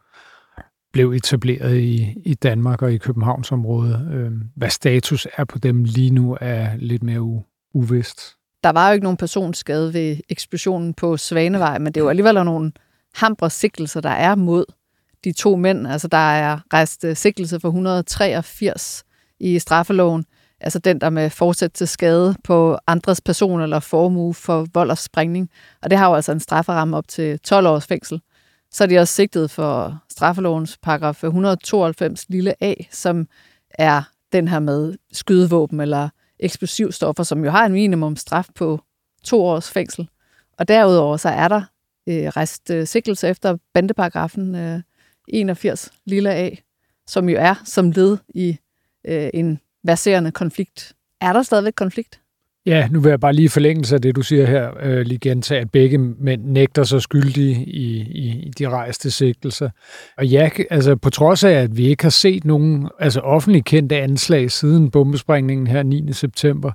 blev 0.93 1.12
etableret 1.12 1.77
i, 1.77 2.15
i 2.25 2.35
Danmark 2.35 2.83
og 2.83 2.93
i 2.93 2.99
Københavnsområdet. 2.99 4.09
Øh, 4.12 4.33
hvad 4.57 4.71
status 4.71 5.27
er 5.37 5.45
på 5.45 5.59
dem 5.59 5.85
lige 5.85 6.11
nu, 6.11 6.37
er 6.41 6.69
lidt 6.79 7.03
mere 7.03 7.21
u- 7.21 7.71
uvist. 7.75 8.37
Der 8.64 8.73
var 8.73 8.88
jo 8.88 8.94
ikke 8.94 9.05
nogen 9.05 9.17
personskade 9.17 9.94
ved 9.94 10.17
eksplosionen 10.29 10.94
på 10.94 11.17
Svanevej, 11.17 11.79
men 11.79 11.87
det 11.87 11.97
er 12.00 12.05
jo 12.05 12.08
alligevel 12.08 12.44
nogle 12.44 12.73
hambre 13.14 13.50
sigtelser, 13.50 14.00
der 14.00 14.11
er 14.11 14.35
mod 14.35 14.64
de 15.25 15.32
to 15.32 15.56
mænd. 15.56 15.87
Altså, 15.87 16.08
der 16.08 16.17
er 16.17 16.58
rejst 16.73 17.05
øh, 17.05 17.17
sigtelse 17.17 17.61
for 17.61 17.69
183 17.69 19.05
i 19.41 19.58
straffeloven. 19.58 20.25
Altså 20.61 20.79
den, 20.79 21.00
der 21.00 21.11
med 21.11 21.31
forsæt 21.31 21.70
til 21.70 21.88
skade 21.88 22.35
på 22.44 22.79
andres 22.87 23.20
person 23.20 23.61
eller 23.61 23.81
formue 23.81 24.35
for 24.35 24.67
vold 24.75 24.91
og 24.91 24.99
sprængning. 24.99 25.50
Og 25.82 25.91
det 25.91 25.99
har 25.99 26.09
jo 26.09 26.14
altså 26.14 26.32
en 26.32 26.41
strafferamme 26.41 26.97
op 26.97 27.09
til 27.09 27.38
12 27.38 27.67
års 27.67 27.87
fængsel. 27.87 28.20
Så 28.70 28.85
er 28.85 28.88
de 28.88 28.99
også 28.99 29.14
sigtet 29.14 29.50
for 29.50 29.99
straffelovens 30.11 30.79
paragraf 30.82 31.25
192 31.25 32.25
lille 32.29 32.64
a, 32.64 32.75
som 32.91 33.26
er 33.70 34.02
den 34.32 34.49
her 34.49 34.59
med 34.59 34.94
skydevåben 35.12 35.81
eller 35.81 36.09
eksplosivstoffer, 36.41 37.23
som 37.23 37.44
jo 37.44 37.50
har 37.50 37.67
en 37.67 37.73
minimum 37.73 38.17
straf 38.17 38.47
på 38.55 38.81
to 39.25 39.44
års 39.44 39.71
fængsel. 39.71 40.09
Og 40.59 40.69
derudover 40.69 41.17
så 41.17 41.29
er 41.29 41.49
der 41.49 41.62
øh, 42.09 42.27
rest 42.27 42.71
øh, 42.71 42.87
sikkelse 42.87 43.29
efter 43.29 43.56
bandeparagrafen 43.75 44.55
øh, 44.55 44.81
81 45.29 45.93
lille 46.05 46.35
a, 46.35 46.50
som 47.06 47.29
jo 47.29 47.37
er 47.41 47.55
som 47.65 47.91
led 47.91 48.19
i 48.29 48.59
øh, 49.05 49.31
en 49.35 49.61
verserende 49.83 50.33
konflikt. 50.33 50.93
Er 51.21 51.33
der 51.33 51.43
stadigvæk 51.43 51.73
konflikt? 51.77 52.21
Ja, 52.67 52.89
nu 52.91 53.01
vil 53.01 53.11
jeg 53.11 53.21
bare 53.21 53.33
lige 53.33 53.45
i 53.45 53.49
forlængelse 53.49 53.95
af 53.95 54.03
det, 54.03 54.17
du 54.17 54.23
siger 54.23 54.47
her, 54.47 54.71
øh, 54.83 55.01
lige 55.01 55.19
gentage, 55.19 55.61
at 55.61 55.71
begge 55.71 55.99
mænd 55.99 56.45
nægter 56.45 56.85
sig 56.85 57.03
skyldige 57.03 57.65
i, 57.65 58.01
i, 58.01 58.29
i 58.47 58.51
de 58.59 58.69
rejste 58.69 59.11
sigtelser. 59.11 59.71
Og 60.19 60.27
ja, 60.27 60.51
altså 60.71 60.97
på 60.97 61.11
trods 61.11 61.45
af, 61.45 61.51
at 61.51 61.77
vi 61.77 61.87
ikke 61.87 62.03
har 62.03 62.11
set 62.11 62.45
nogen 62.45 62.89
altså 62.99 63.21
offentligt 63.21 63.65
kendte 63.65 63.97
anslag 63.97 64.51
siden 64.51 64.91
bombesprængningen 64.91 65.67
her 65.67 65.83
9. 65.83 66.13
september, 66.13 66.73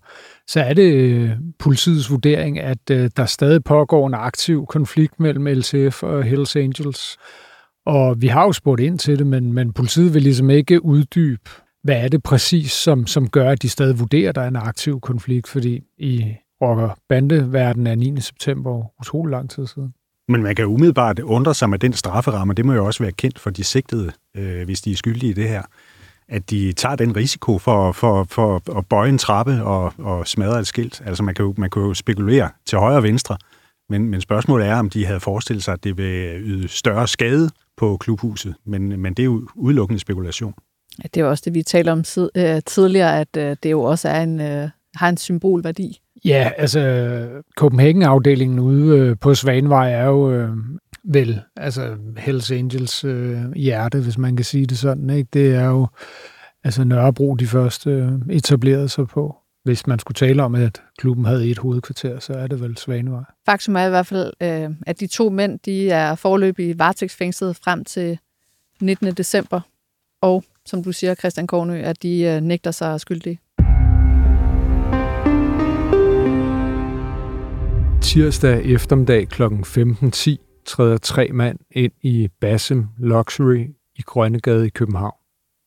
så 0.48 0.62
er 0.62 0.74
det 0.74 0.94
øh, 0.94 1.32
politiets 1.60 2.12
vurdering, 2.12 2.60
at 2.60 2.90
øh, 2.92 3.10
der 3.18 3.26
stadig 3.26 3.64
pågår 3.64 4.08
en 4.08 4.14
aktiv 4.14 4.66
konflikt 4.70 5.20
mellem 5.20 5.46
LTF 5.46 6.04
og 6.04 6.24
Hells 6.24 6.56
Angels. 6.56 7.18
Og 7.86 8.22
vi 8.22 8.28
har 8.28 8.44
jo 8.44 8.52
spurgt 8.52 8.82
ind 8.82 9.00
til 9.00 9.20
det, 9.20 9.28
men, 9.28 9.54
men 9.54 9.74
politiet 9.74 10.14
vil 10.14 10.22
ligesom 10.22 10.50
ikke 10.50 10.86
uddybe, 10.86 11.50
hvad 11.84 12.04
er 12.04 12.08
det 12.08 12.24
præcis, 12.24 12.72
som, 12.72 13.08
som 13.08 13.30
gør, 13.30 13.50
at 13.50 13.62
de 13.62 13.70
stadig 13.70 14.00
vurderer, 14.00 14.30
at 14.30 14.36
der 14.36 14.42
er 14.42 14.48
en 14.48 14.56
aktiv 14.56 15.00
konflikt, 15.00 15.48
fordi 15.48 15.84
i 15.98 16.36
rocker 16.62 16.98
bandeverden 17.10 17.88
er 17.88 17.96
9. 17.96 18.22
september 18.22 18.84
utrolig 19.00 19.32
lang 19.32 19.50
tid 19.50 19.68
siden. 19.68 19.94
Men 20.28 20.44
man 20.44 20.56
kan 20.56 20.66
umiddelbart 20.66 21.20
undre 21.20 21.54
sig 21.54 21.70
med 21.70 21.80
den 21.80 21.94
strafferamme, 21.94 22.54
det 22.54 22.66
må 22.66 22.74
jo 22.74 22.86
også 22.86 23.04
være 23.04 23.12
kendt 23.12 23.40
for 23.40 23.50
de 23.50 23.64
sigtede, 23.64 24.12
øh, 24.38 24.66
hvis 24.66 24.82
de 24.82 24.92
er 24.92 24.96
skyldige 24.96 25.30
i 25.30 25.34
det 25.34 25.50
her, 25.50 25.64
at 26.28 26.50
de 26.50 26.74
tager 26.74 26.96
den 26.96 27.16
risiko 27.16 27.58
for, 27.60 27.92
for, 27.92 28.24
for 28.24 28.78
at 28.78 28.86
bøje 28.86 29.10
en 29.10 29.18
trappe 29.18 29.64
og, 29.64 29.94
og 29.98 30.28
smadre 30.28 30.60
et 30.60 30.68
skilt. 30.68 31.02
Altså 31.06 31.24
man 31.24 31.36
kan, 31.36 31.46
jo, 31.46 31.54
man 31.58 31.70
kan 31.70 31.82
jo 31.82 31.94
spekulere 31.94 32.50
til 32.66 32.78
højre 32.78 32.98
og 32.98 33.04
venstre, 33.04 33.38
men, 33.90 34.10
men 34.10 34.22
spørgsmålet 34.22 34.68
er, 34.68 34.76
om 34.76 34.90
de 34.90 35.06
havde 35.06 35.20
forestillet 35.20 35.64
sig, 35.64 35.74
at 35.74 35.84
det 35.84 35.98
vil 35.98 36.42
yde 36.42 36.68
større 36.68 37.08
skade 37.08 37.50
på 37.78 37.98
klubhuset, 37.98 38.56
men, 38.66 39.02
men 39.02 39.14
det 39.14 39.24
er 39.24 39.26
jo 39.26 39.48
udelukkende 39.56 40.00
spekulation. 40.00 40.54
Det 41.04 41.18
er 41.18 41.22
jo 41.22 41.30
også 41.30 41.44
det, 41.46 41.54
vi 41.54 41.64
talte 41.64 41.92
om 41.92 42.04
øh, 42.36 42.62
tidligere, 42.66 43.20
at 43.20 43.38
øh, 43.38 43.56
det 43.64 43.72
jo 43.72 43.82
også 43.82 44.10
er 44.10 44.22
en, 44.22 44.42
øh, 44.42 44.70
har 44.96 45.10
en 45.10 45.18
symbolværdi. 45.18 46.02
Ja, 46.26 46.52
altså 46.58 47.28
Copenhagen-afdelingen 47.58 48.60
ude 48.60 49.16
på 49.16 49.36
Svanevej 49.36 49.92
er 49.92 50.06
jo 50.06 50.32
øh, 50.32 50.50
vel 51.04 51.42
altså 51.58 51.96
Hells 52.18 52.52
Angels 52.52 53.04
øh, 53.04 53.54
hjerte, 53.56 54.00
hvis 54.00 54.18
man 54.18 54.36
kan 54.36 54.46
sige 54.46 54.66
det 54.66 54.78
sådan. 54.78 55.10
Ikke? 55.10 55.30
Det 55.34 55.56
er 55.56 55.66
jo 55.66 55.88
altså 56.64 56.84
Nørrebro, 56.84 57.36
de 57.36 57.48
første 57.48 58.20
etablerede 58.30 58.90
sig 58.90 59.08
på. 59.08 59.36
Hvis 59.64 59.88
man 59.88 60.00
skulle 60.00 60.16
tale 60.16 60.44
om, 60.44 60.56
at 60.56 60.82
klubben 60.98 61.26
havde 61.26 61.48
et 61.48 61.58
hovedkvarter, 61.58 62.20
så 62.20 62.34
er 62.34 62.48
det 62.48 62.62
vel 62.62 62.78
Svanevej. 62.78 63.24
Faktum 63.46 63.76
er 63.76 63.86
i 63.86 63.90
hvert 63.90 64.08
fald, 64.08 64.34
øh, 64.42 64.70
at 64.88 65.00
de 65.00 65.08
to 65.08 65.30
mænd, 65.30 65.60
de 65.66 65.90
er 65.90 66.16
forløbig 66.16 66.80
varetægtsfængslet 66.80 67.56
frem 67.56 67.86
til 67.86 68.20
19. 68.82 69.14
december. 69.14 69.62
Og, 70.22 70.44
som 70.66 70.84
du 70.84 70.92
siger, 70.92 71.16
Christian 71.16 71.48
Kornø, 71.48 71.82
at 71.82 72.04
de 72.04 72.24
øh, 72.24 72.42
nægter 72.42 72.72
sig 72.72 73.00
skyldige. 73.00 73.40
Tirsdag 78.02 78.66
eftermiddag 78.66 79.28
kl. 79.28 79.44
15.10 79.44 80.64
træder 80.66 80.98
tre 80.98 81.30
mand 81.34 81.60
ind 81.72 81.92
i 82.02 82.30
Bassem 82.42 82.88
Luxury 82.98 83.68
i 83.96 84.02
i 84.02 84.04
Grønnegade 84.06 84.68
i 84.68 84.70
København. 84.70 85.16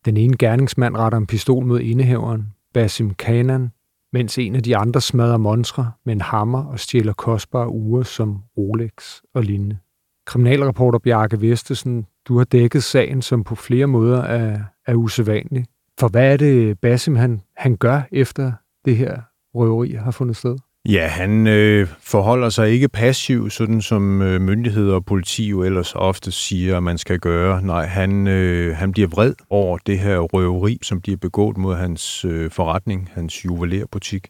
Den 0.04 0.16
ene 0.16 0.36
gerningsmand 0.36 0.96
retter 0.96 1.18
en 1.18 1.26
pistol 1.26 1.66
mod 1.66 1.80
indehaveren, 1.80 2.46
Basim 2.74 3.14
Kanan, 3.14 3.70
mens 4.12 4.38
en 4.38 4.56
af 4.56 4.62
de 4.62 4.76
andre 4.76 5.00
smadrer 5.00 5.36
monstre 5.36 5.92
med 6.04 6.14
en 6.14 6.20
hammer 6.20 6.64
og 6.64 6.80
stjæler 6.80 7.12
kostbare 7.12 7.68
ure 7.68 8.04
som 8.04 8.42
Rolex 8.56 9.20
og 9.34 9.42
lignende. 9.42 9.78
Kriminalreporter 10.26 10.98
Bjarke 10.98 11.40
Vestesen, 11.40 12.06
du 12.28 12.36
har 12.36 12.44
dækket 12.44 12.82
sagen, 12.82 13.22
som 13.22 13.44
på 13.44 13.54
flere 13.54 13.86
måder 13.86 14.22
er, 14.22 14.60
er 14.86 14.94
usædvanlig. 14.94 15.66
For 16.00 16.08
hvad 16.08 16.32
er 16.32 16.36
det, 16.36 16.80
Basim 16.80 17.16
han, 17.16 17.40
han 17.56 17.76
gør 17.76 18.02
efter 18.12 18.52
det 18.84 18.96
her 18.96 19.20
røveri 19.54 19.90
har 19.90 20.10
fundet 20.10 20.36
sted? 20.36 20.56
Ja, 20.88 21.06
han 21.06 21.46
øh, 21.46 21.88
forholder 22.00 22.48
sig 22.48 22.70
ikke 22.70 22.88
passiv, 22.88 23.50
sådan 23.50 23.82
som 23.82 24.22
øh, 24.22 24.40
myndigheder 24.40 24.94
og 24.94 25.04
politi 25.04 25.48
jo 25.48 25.62
ellers 25.62 25.94
ofte 25.94 26.32
siger, 26.32 26.76
at 26.76 26.82
man 26.82 26.98
skal 26.98 27.18
gøre. 27.18 27.62
Nej, 27.62 27.86
han, 27.86 28.26
øh, 28.26 28.76
han 28.76 28.92
bliver 28.92 29.08
vred 29.08 29.34
over 29.50 29.78
det 29.78 29.98
her 29.98 30.18
røveri, 30.18 30.78
som 30.82 31.00
bliver 31.00 31.16
begået 31.16 31.56
mod 31.56 31.76
hans 31.76 32.24
øh, 32.24 32.50
forretning, 32.50 33.10
hans 33.14 33.44
juvelerbutik. 33.44 34.28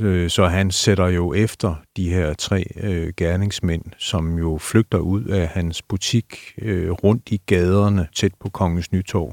Øh, 0.00 0.30
så 0.30 0.46
han 0.46 0.70
sætter 0.70 1.06
jo 1.06 1.34
efter 1.34 1.74
de 1.96 2.10
her 2.10 2.34
tre 2.34 2.64
øh, 2.82 3.12
gerningsmænd, 3.16 3.84
som 3.98 4.38
jo 4.38 4.58
flygter 4.58 4.98
ud 4.98 5.24
af 5.24 5.48
hans 5.48 5.82
butik 5.82 6.36
øh, 6.58 6.90
rundt 6.90 7.28
i 7.30 7.40
gaderne 7.46 8.08
tæt 8.14 8.32
på 8.40 8.48
Kongens 8.48 8.92
Nytorv, 8.92 9.32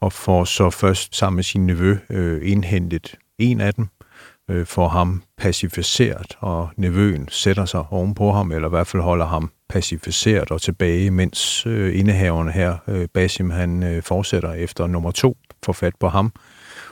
og 0.00 0.12
får 0.12 0.44
så 0.44 0.70
først 0.70 1.16
sammen 1.16 1.36
med 1.36 1.44
sin 1.44 1.66
nevø 1.66 1.96
øh, 2.10 2.50
indhentet 2.50 3.14
en 3.38 3.60
af 3.60 3.74
dem, 3.74 3.88
øh, 4.50 4.66
får 4.66 4.88
ham 4.88 5.22
pacificeret, 5.36 6.36
og 6.40 6.68
nevøen 6.76 7.28
sætter 7.30 7.64
sig 7.64 7.84
ovenpå 7.90 8.32
ham, 8.32 8.52
eller 8.52 8.68
i 8.68 8.70
hvert 8.70 8.86
fald 8.86 9.02
holder 9.02 9.26
ham 9.26 9.50
pacificeret 9.68 10.50
og 10.50 10.62
tilbage, 10.62 11.10
mens 11.10 11.66
øh, 11.66 11.98
indehaveren 11.98 12.48
her, 12.48 12.76
øh, 12.88 13.08
Basim, 13.14 13.50
han 13.50 13.82
øh, 13.82 14.02
fortsætter 14.02 14.52
efter 14.52 14.86
nummer 14.86 15.10
to, 15.10 15.36
får 15.64 15.72
fat 15.72 15.94
på 16.00 16.08
ham, 16.08 16.32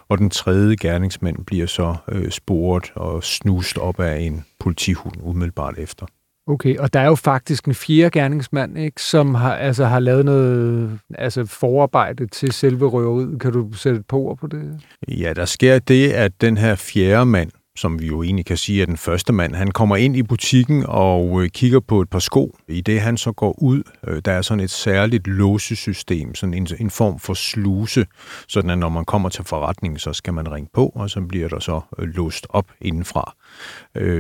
og 0.09 0.19
den 0.19 0.31
tredje 0.31 0.77
gerningsmand 0.77 1.45
bliver 1.45 1.67
så 1.67 1.97
øh, 2.09 2.31
sporet 2.31 2.93
og 2.95 3.25
snust 3.25 3.79
op 3.79 4.01
af 4.01 4.19
en 4.19 4.45
politihund 4.61 5.17
umiddelbart 5.21 5.79
efter. 5.79 6.07
Okay, 6.47 6.77
og 6.79 6.93
der 6.93 7.01
er 7.01 7.07
jo 7.07 7.15
faktisk 7.15 7.65
en 7.65 7.75
fjerde 7.75 8.11
gerningsmand, 8.11 8.79
ikke, 8.79 9.03
som 9.03 9.35
har, 9.35 9.55
altså, 9.55 9.85
har 9.85 9.99
lavet 9.99 10.25
noget 10.25 10.99
altså, 11.15 11.45
forarbejde 11.45 12.27
til 12.27 12.53
selve 12.53 12.87
røveriet. 12.87 13.41
Kan 13.41 13.53
du 13.53 13.73
sætte 13.73 14.01
et 14.01 14.07
par 14.07 14.17
ord 14.17 14.39
på 14.39 14.47
det? 14.47 14.81
Ja, 15.09 15.33
der 15.33 15.45
sker 15.45 15.79
det, 15.79 16.13
at 16.13 16.41
den 16.41 16.57
her 16.57 16.75
fjerde 16.75 17.27
mand, 17.27 17.51
som 17.79 18.01
vi 18.01 18.07
jo 18.07 18.23
egentlig 18.23 18.47
kan 18.47 18.57
sige 18.57 18.83
er 18.83 18.87
den 18.87 18.97
første 18.97 19.33
mand, 19.33 19.55
han 19.55 19.71
kommer 19.71 19.97
ind 19.97 20.17
i 20.17 20.23
butikken 20.23 20.85
og 20.89 21.43
øh, 21.43 21.51
kigger 21.51 21.81
på 21.81 22.01
et 22.01 22.11
par 22.11 22.19
sko. 22.19 22.57
I 22.69 22.81
det 22.81 23.01
han 23.01 23.17
så 23.17 23.33
går 23.33 23.63
ud, 23.63 23.83
øh, 24.07 24.23
der 24.25 24.33
er 24.33 24.43
sådan 24.43 24.65
et 24.65 24.71
særligt 24.71 25.27
låsesystem, 25.27 26.35
sådan 26.35 26.55
en, 26.55 26.69
en 26.79 26.91
form 26.91 27.19
for 27.19 27.35
sluse, 27.35 28.07
sådan 28.49 28.71
at 28.71 28.79
når 28.79 28.89
man 28.89 29.05
kommer 29.05 29.29
til 29.29 29.45
forretningen, 29.45 29.99
så 29.99 30.13
skal 30.13 30.35
man 30.35 30.53
ringe 30.53 30.71
på, 30.75 30.93
og 30.95 31.11
så 31.11 31.21
bliver 31.21 31.49
der 31.49 31.59
så 31.59 31.81
øh, 31.99 32.09
låst 32.09 32.47
op 32.49 32.67
indenfra. 32.81 33.35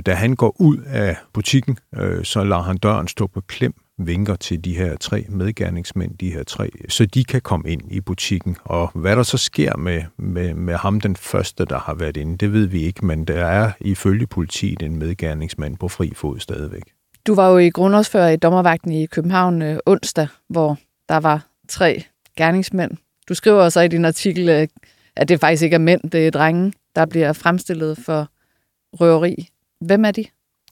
Da 0.06 0.14
han 0.14 0.36
går 0.36 0.56
ud 0.60 0.78
af 0.86 1.16
butikken, 1.32 1.78
så 2.22 2.44
lader 2.44 2.62
han 2.62 2.76
døren 2.76 3.08
stå 3.08 3.26
på 3.26 3.40
klem, 3.40 3.74
vinker 3.98 4.36
til 4.36 4.64
de 4.64 4.76
her 4.76 4.96
tre 4.96 5.26
medgerningsmænd, 5.28 6.18
de 6.18 6.32
her 6.32 6.42
tre, 6.42 6.70
så 6.88 7.06
de 7.06 7.24
kan 7.24 7.40
komme 7.40 7.70
ind 7.70 7.92
i 7.92 8.00
butikken. 8.00 8.56
Og 8.64 8.90
hvad 8.94 9.16
der 9.16 9.22
så 9.22 9.38
sker 9.38 9.76
med, 9.76 10.02
med, 10.18 10.54
med 10.54 10.74
ham, 10.74 11.00
den 11.00 11.16
første, 11.16 11.64
der 11.64 11.78
har 11.78 11.94
været 11.94 12.16
inde, 12.16 12.38
det 12.38 12.52
ved 12.52 12.66
vi 12.66 12.82
ikke, 12.82 13.06
men 13.06 13.24
der 13.24 13.46
er 13.46 13.72
ifølge 13.80 14.26
politiet 14.26 14.82
en 14.82 14.96
medgerningsmand 14.96 15.76
på 15.76 15.88
fri 15.88 16.12
fod 16.14 16.38
stadigvæk. 16.38 16.82
Du 17.26 17.34
var 17.34 17.50
jo 17.50 17.58
i 17.58 17.70
grundlovsfører 17.70 18.28
i 18.28 18.36
dommervagten 18.36 18.92
i 18.92 19.06
København 19.06 19.62
øh, 19.62 19.78
onsdag, 19.86 20.28
hvor 20.48 20.78
der 21.08 21.16
var 21.16 21.46
tre 21.68 22.04
gerningsmænd. 22.36 22.90
Du 23.28 23.34
skriver 23.34 23.68
så 23.68 23.80
i 23.80 23.88
din 23.88 24.04
artikel, 24.04 24.48
øh, 24.48 24.68
at 25.16 25.28
det 25.28 25.40
faktisk 25.40 25.62
ikke 25.62 25.74
er 25.74 25.78
mænd, 25.78 26.10
det 26.10 26.26
er 26.26 26.30
drenge, 26.30 26.72
der 26.96 27.06
bliver 27.06 27.32
fremstillet 27.32 27.98
for 27.98 28.28
røveri. 28.92 29.48
Hvem 29.80 30.04
er 30.04 30.10
de? 30.10 30.24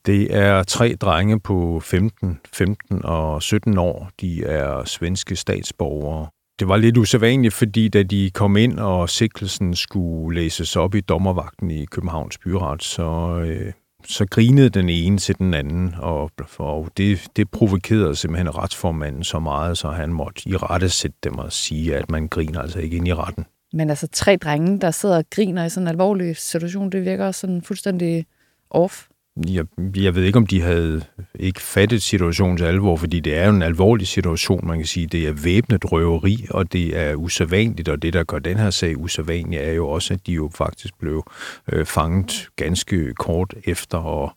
Det 0.06 0.36
er 0.36 0.62
tre 0.62 0.96
drenge 1.00 1.40
på 1.40 1.80
15, 1.80 2.40
15 2.52 3.04
og 3.04 3.42
17 3.42 3.78
år. 3.78 4.10
De 4.20 4.44
er 4.44 4.84
svenske 4.84 5.36
statsborgere. 5.36 6.26
Det 6.58 6.68
var 6.68 6.76
lidt 6.76 6.96
usædvanligt, 6.96 7.54
fordi 7.54 7.88
da 7.88 8.02
de 8.02 8.30
kom 8.34 8.56
ind, 8.56 8.78
og 8.78 9.10
sikkelsen 9.10 9.74
skulle 9.76 10.40
læses 10.40 10.76
op 10.76 10.94
i 10.94 11.00
dommervagten 11.00 11.70
i 11.70 11.84
Københavns 11.84 12.38
Byret, 12.38 12.82
så, 12.82 13.38
øh, 13.46 13.72
så 14.04 14.26
grinede 14.26 14.68
den 14.68 14.88
ene 14.88 15.18
til 15.18 15.38
den 15.38 15.54
anden, 15.54 15.94
og, 15.98 16.30
og 16.58 16.88
det, 16.96 17.26
det 17.36 17.50
provokerede 17.50 18.16
simpelthen 18.16 18.56
retsformanden 18.56 19.24
så 19.24 19.38
meget, 19.38 19.78
så 19.78 19.88
han 19.88 20.12
måtte 20.12 20.48
i 20.48 20.56
rette 20.56 20.88
sætte 20.88 21.16
dem 21.24 21.38
og 21.38 21.52
sige, 21.52 21.96
at 21.96 22.10
man 22.10 22.28
griner 22.28 22.60
altså 22.60 22.78
ikke 22.78 22.96
ind 22.96 23.08
i 23.08 23.14
retten. 23.14 23.44
Men 23.72 23.90
altså 23.90 24.08
tre 24.12 24.36
drenge, 24.36 24.80
der 24.80 24.90
sidder 24.90 25.16
og 25.16 25.24
griner 25.30 25.64
i 25.64 25.70
sådan 25.70 25.84
en 25.84 25.88
alvorlig 25.88 26.36
situation, 26.36 26.90
det 26.90 27.04
virker 27.04 27.30
sådan 27.30 27.62
fuldstændig 27.62 28.26
off 28.70 29.06
jeg, 29.36 29.64
jeg 29.96 30.14
ved 30.14 30.24
ikke, 30.24 30.38
om 30.38 30.46
de 30.46 30.60
havde 30.60 31.02
ikke 31.34 31.60
fattet 31.60 32.02
situationens 32.02 32.62
alvor, 32.62 32.96
fordi 32.96 33.20
det 33.20 33.36
er 33.36 33.46
jo 33.46 33.54
en 33.54 33.62
alvorlig 33.62 34.06
situation, 34.06 34.66
man 34.66 34.78
kan 34.78 34.86
sige. 34.86 35.06
Det 35.06 35.28
er 35.28 35.32
væbnet 35.32 35.92
røveri, 35.92 36.46
og 36.50 36.72
det 36.72 36.98
er 36.98 37.14
usædvanligt, 37.14 37.88
og 37.88 38.02
det, 38.02 38.12
der 38.12 38.24
gør 38.24 38.38
den 38.38 38.58
her 38.58 38.70
sag 38.70 38.98
usædvanlig, 38.98 39.58
er 39.58 39.72
jo 39.72 39.88
også, 39.88 40.14
at 40.14 40.26
de 40.26 40.32
jo 40.32 40.50
faktisk 40.54 40.98
blev 40.98 41.30
øh, 41.72 41.86
fanget 41.86 42.48
ganske 42.56 43.14
kort 43.14 43.54
efter, 43.64 43.98
og 43.98 44.32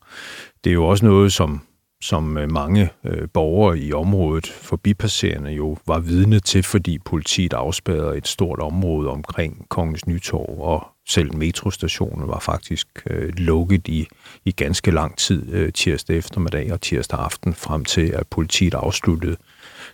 det 0.64 0.70
er 0.70 0.74
jo 0.74 0.86
også 0.86 1.06
noget, 1.06 1.32
som 1.32 1.60
som 2.00 2.38
øh, 2.38 2.52
mange 2.52 2.90
øh, 3.04 3.28
borgere 3.34 3.78
i 3.78 3.92
området, 3.92 4.46
forbipasserende, 4.46 5.50
jo 5.50 5.76
var 5.86 5.98
vidne 5.98 6.40
til, 6.40 6.62
fordi 6.62 6.98
politiet 6.98 7.52
afspærrede 7.52 8.16
et 8.16 8.28
stort 8.28 8.58
område 8.58 9.10
omkring 9.10 9.66
Kongens 9.68 10.06
Nytorv, 10.06 10.60
og 10.60 10.95
selv 11.08 11.36
metrostationen 11.36 12.28
var 12.28 12.38
faktisk 12.38 12.88
øh, 13.10 13.32
lukket 13.36 13.88
i, 13.88 14.06
i 14.44 14.52
ganske 14.52 14.90
lang 14.90 15.16
tid 15.18 15.52
øh, 15.52 15.72
tirsdag 15.72 16.16
eftermiddag 16.16 16.72
og 16.72 16.80
tirsdag 16.80 17.18
aften, 17.18 17.54
frem 17.54 17.84
til 17.84 18.06
at 18.06 18.26
politiet 18.26 18.74
afsluttede 18.74 19.36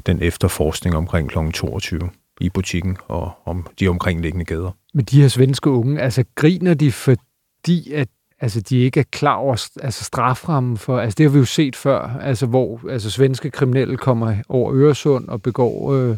den 0.06 0.22
efterforskning 0.22 0.96
omkring 0.96 1.30
kl. 1.30 1.38
22 1.54 2.10
i 2.40 2.48
butikken 2.48 2.96
og 3.08 3.32
om 3.44 3.66
de 3.80 3.88
omkringliggende 3.88 4.44
gader. 4.44 4.70
Men 4.94 5.04
de 5.04 5.20
her 5.20 5.28
svenske 5.28 5.70
unge, 5.70 6.00
altså 6.00 6.24
griner 6.34 6.74
de, 6.74 6.92
fordi 6.92 7.92
at 7.92 8.08
altså, 8.40 8.60
de 8.60 8.76
ikke 8.78 9.00
er 9.00 9.04
klar 9.12 9.34
over 9.34 9.68
altså, 9.82 10.04
straframmen 10.04 10.76
for, 10.76 10.98
altså 10.98 11.14
det 11.18 11.24
har 11.26 11.30
vi 11.30 11.38
jo 11.38 11.44
set 11.44 11.76
før, 11.76 12.00
altså 12.20 12.46
hvor 12.46 12.80
altså, 12.90 13.10
svenske 13.10 13.50
kriminelle 13.50 13.96
kommer 13.96 14.36
over 14.48 14.74
Øresund 14.74 15.28
og 15.28 15.42
begår 15.42 15.92
øh, 15.94 16.16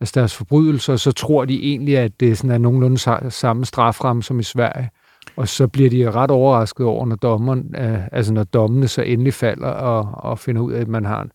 altså 0.00 0.20
deres 0.20 0.36
forbrydelser, 0.36 0.96
så 0.96 1.12
tror 1.12 1.44
de 1.44 1.62
egentlig, 1.62 1.98
at 1.98 2.20
det 2.20 2.38
sådan 2.38 2.50
er 2.50 2.58
nogenlunde 2.58 3.30
samme 3.30 3.64
straframme 3.64 4.22
som 4.22 4.40
i 4.40 4.42
Sverige. 4.42 4.90
Og 5.36 5.48
så 5.48 5.68
bliver 5.68 5.90
de 5.90 6.10
ret 6.10 6.30
overrasket 6.30 6.86
over, 6.86 7.06
når, 7.06 7.16
dommeren, 7.16 7.74
øh, 7.78 7.98
altså 8.12 8.32
når 8.32 8.44
dommene 8.44 8.88
så 8.88 9.02
endelig 9.02 9.34
falder 9.34 9.68
og, 9.68 10.08
og 10.14 10.38
finder 10.38 10.62
ud 10.62 10.72
af, 10.72 10.80
at 10.80 10.88
man 10.88 11.04
har 11.04 11.22
en 11.22 11.30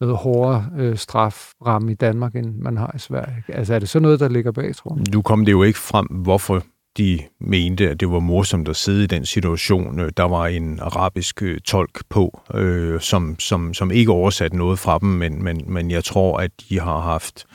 noget 0.00 0.16
hårdere 0.16 0.66
øh, 0.78 0.96
straframme 0.96 1.92
i 1.92 1.94
Danmark, 1.94 2.36
end 2.36 2.54
man 2.54 2.76
har 2.76 2.92
i 2.94 2.98
Sverige. 2.98 3.42
Altså 3.48 3.74
er 3.74 3.78
det 3.78 3.88
så 3.88 4.00
noget, 4.00 4.20
der 4.20 4.28
ligger 4.28 4.52
bag, 4.52 4.76
tror 4.76 4.90
du? 4.90 5.02
Nu 5.12 5.22
kom 5.22 5.44
det 5.44 5.52
jo 5.52 5.62
ikke 5.62 5.78
frem, 5.78 6.06
hvorfor 6.06 6.62
de 6.96 7.18
mente, 7.40 7.90
at 7.90 8.00
det 8.00 8.10
var 8.10 8.18
morsomt 8.18 8.68
at 8.68 8.76
sidde 8.76 9.04
i 9.04 9.06
den 9.06 9.26
situation. 9.26 10.00
Øh, 10.00 10.10
der 10.16 10.22
var 10.22 10.46
en 10.46 10.80
arabisk 10.80 11.42
øh, 11.42 11.60
tolk 11.60 12.02
på, 12.08 12.40
øh, 12.54 13.00
som, 13.00 13.36
som, 13.38 13.74
som 13.74 13.90
ikke 13.90 14.12
oversatte 14.12 14.56
noget 14.56 14.78
fra 14.78 14.98
dem, 14.98 15.08
men, 15.08 15.44
men, 15.44 15.64
men 15.66 15.90
jeg 15.90 16.04
tror, 16.04 16.38
at 16.38 16.50
de 16.68 16.80
har 16.80 17.00
haft, 17.00 17.46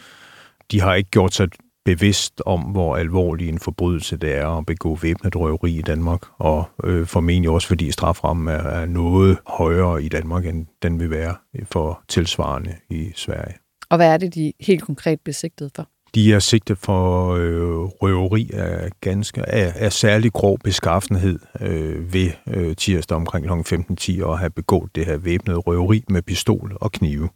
de 0.72 0.82
har 0.82 0.94
ikke 0.94 1.10
gjort 1.10 1.34
sig 1.34 1.48
bevidst 1.86 2.42
om, 2.46 2.62
hvor 2.62 2.96
alvorlig 2.96 3.50
en 3.50 3.60
forbrydelse 3.60 4.18
det 4.18 4.38
er 4.38 4.48
at 4.48 4.66
begå 4.66 4.96
væbnet 4.96 5.36
røveri 5.36 5.78
i 5.78 5.82
Danmark, 5.82 6.22
og 6.38 6.66
øh, 6.84 7.08
formentlig 7.08 7.50
også 7.50 7.68
fordi 7.68 7.92
straframmen 7.92 8.48
er, 8.48 8.64
er 8.64 8.86
noget 8.86 9.38
højere 9.48 10.04
i 10.04 10.10
Danmark, 10.10 10.46
end 10.46 10.66
den 10.84 11.00
vil 11.00 11.10
være 11.10 11.36
for 11.64 12.02
tilsvarende 12.08 12.76
i 12.90 13.12
Sverige. 13.16 13.56
Og 13.90 13.98
hvad 13.98 14.14
er 14.14 14.18
det, 14.18 14.36
de 14.36 14.54
helt 14.60 14.84
konkret 14.84 15.20
besigtet 15.22 15.72
for? 15.76 15.88
De 16.16 16.34
er 16.34 16.40
sigtet 16.40 16.78
for 16.78 17.34
øh, 17.34 17.78
røveri 17.78 18.50
af, 18.54 18.90
ganske, 19.02 19.50
af, 19.50 19.74
af 19.76 19.94
særlig 19.94 20.34
grov 20.34 20.60
beskaffenhed 20.60 21.40
øh, 21.62 22.14
ved 22.14 22.32
øh, 22.48 22.76
tirsdag 22.76 23.16
omkring 23.16 23.46
kl. 23.46 23.76
15.10 23.76 24.24
og 24.24 24.40
have 24.40 24.50
begået 24.50 24.96
det 24.96 25.06
her 25.06 25.18
væbnede 25.18 25.58
røveri 25.58 26.04
med 26.10 26.22
pistol 26.22 26.78
og 26.82 26.92
knive. 26.92 27.30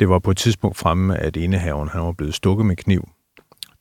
Det 0.00 0.08
var 0.08 0.18
på 0.18 0.30
et 0.30 0.36
tidspunkt 0.36 0.76
fremme, 0.76 1.18
at 1.18 1.36
indehaveren 1.36 1.88
han 1.88 2.02
var 2.02 2.12
blevet 2.12 2.34
stukket 2.34 2.66
med 2.66 2.76
kniv. 2.76 3.08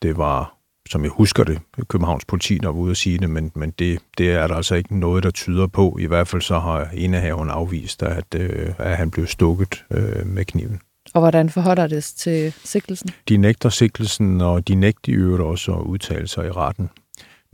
Det 0.02 0.18
var, 0.18 0.58
som 0.90 1.04
jeg 1.04 1.12
husker 1.12 1.44
det, 1.44 1.60
Københavns 1.88 2.26
politi, 2.26 2.58
der 2.58 2.68
var 2.68 2.76
ude 2.76 2.92
at 2.92 2.98
sige 2.98 3.18
det, 3.18 3.30
men, 3.30 3.52
men 3.56 3.72
det, 3.72 4.00
det 4.18 4.32
er 4.32 4.48
der 4.48 4.56
altså 4.56 4.76
ikke 4.76 5.00
noget, 5.00 5.24
der 5.24 5.32
tyder 5.32 5.68
på. 5.68 5.98
I 6.00 6.06
hvert 6.06 6.28
fald 6.28 6.42
så 6.42 6.60
har 6.60 6.90
indehaveren 6.94 7.50
afvist, 7.50 8.04
at, 8.04 8.36
øh, 8.36 8.74
at 8.78 8.98
han 8.98 9.12
blev 9.12 9.28
stukket 9.28 9.86
øh, 9.92 10.28
med 10.28 10.46
kniven. 10.46 10.80
Og 11.14 11.22
hvordan 11.22 11.50
forholder 11.50 11.88
det 11.88 12.04
til 12.04 12.54
sigtelsen? 12.64 13.10
De 13.30 13.38
nægter 13.38 13.70
sigtelsen, 13.70 14.42
og 14.42 14.68
de 14.68 14.76
nægter 14.76 15.14
i 15.14 15.16
øvrigt 15.16 15.44
også 15.44 15.74
at 15.74 15.82
udtale 15.82 16.28
sig 16.28 16.46
i 16.48 16.52
retten. 16.52 16.90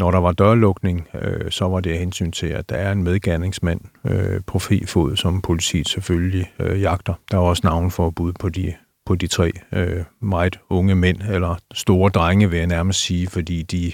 Når 0.02 0.12
der 0.12 0.20
var 0.20 0.32
dørlukning, 0.32 1.08
øh, 1.22 1.52
så 1.52 1.68
var 1.68 1.80
det 1.80 2.00
hensyn 2.00 2.32
til, 2.32 2.48
at 2.48 2.70
der 2.70 2.76
er 2.76 2.92
en 2.92 3.04
medgerningsmand 3.04 3.82
øh, 4.06 4.42
på 4.48 4.60
fri 4.60 4.86
fod, 4.86 5.16
som 5.16 5.42
politiet 5.42 5.90
selvfølgelig 5.90 6.52
øh, 6.60 6.82
jagter. 6.82 7.14
Der 7.32 7.38
er 7.38 7.42
også 7.42 7.62
navn 7.64 7.92
for 7.92 8.10
bud 8.10 8.34
på 8.40 8.50
de 8.50 8.74
på 9.06 9.16
de 9.16 9.28
tre 9.28 9.52
øh, 9.74 10.04
meget 10.22 10.60
unge 10.70 10.96
mænd, 10.96 11.22
eller 11.22 11.56
store 11.74 12.10
drenge, 12.10 12.50
vil 12.50 12.58
jeg 12.58 12.68
nærmest 12.68 13.00
sige, 13.00 13.28
fordi 13.28 13.62
de, 13.62 13.92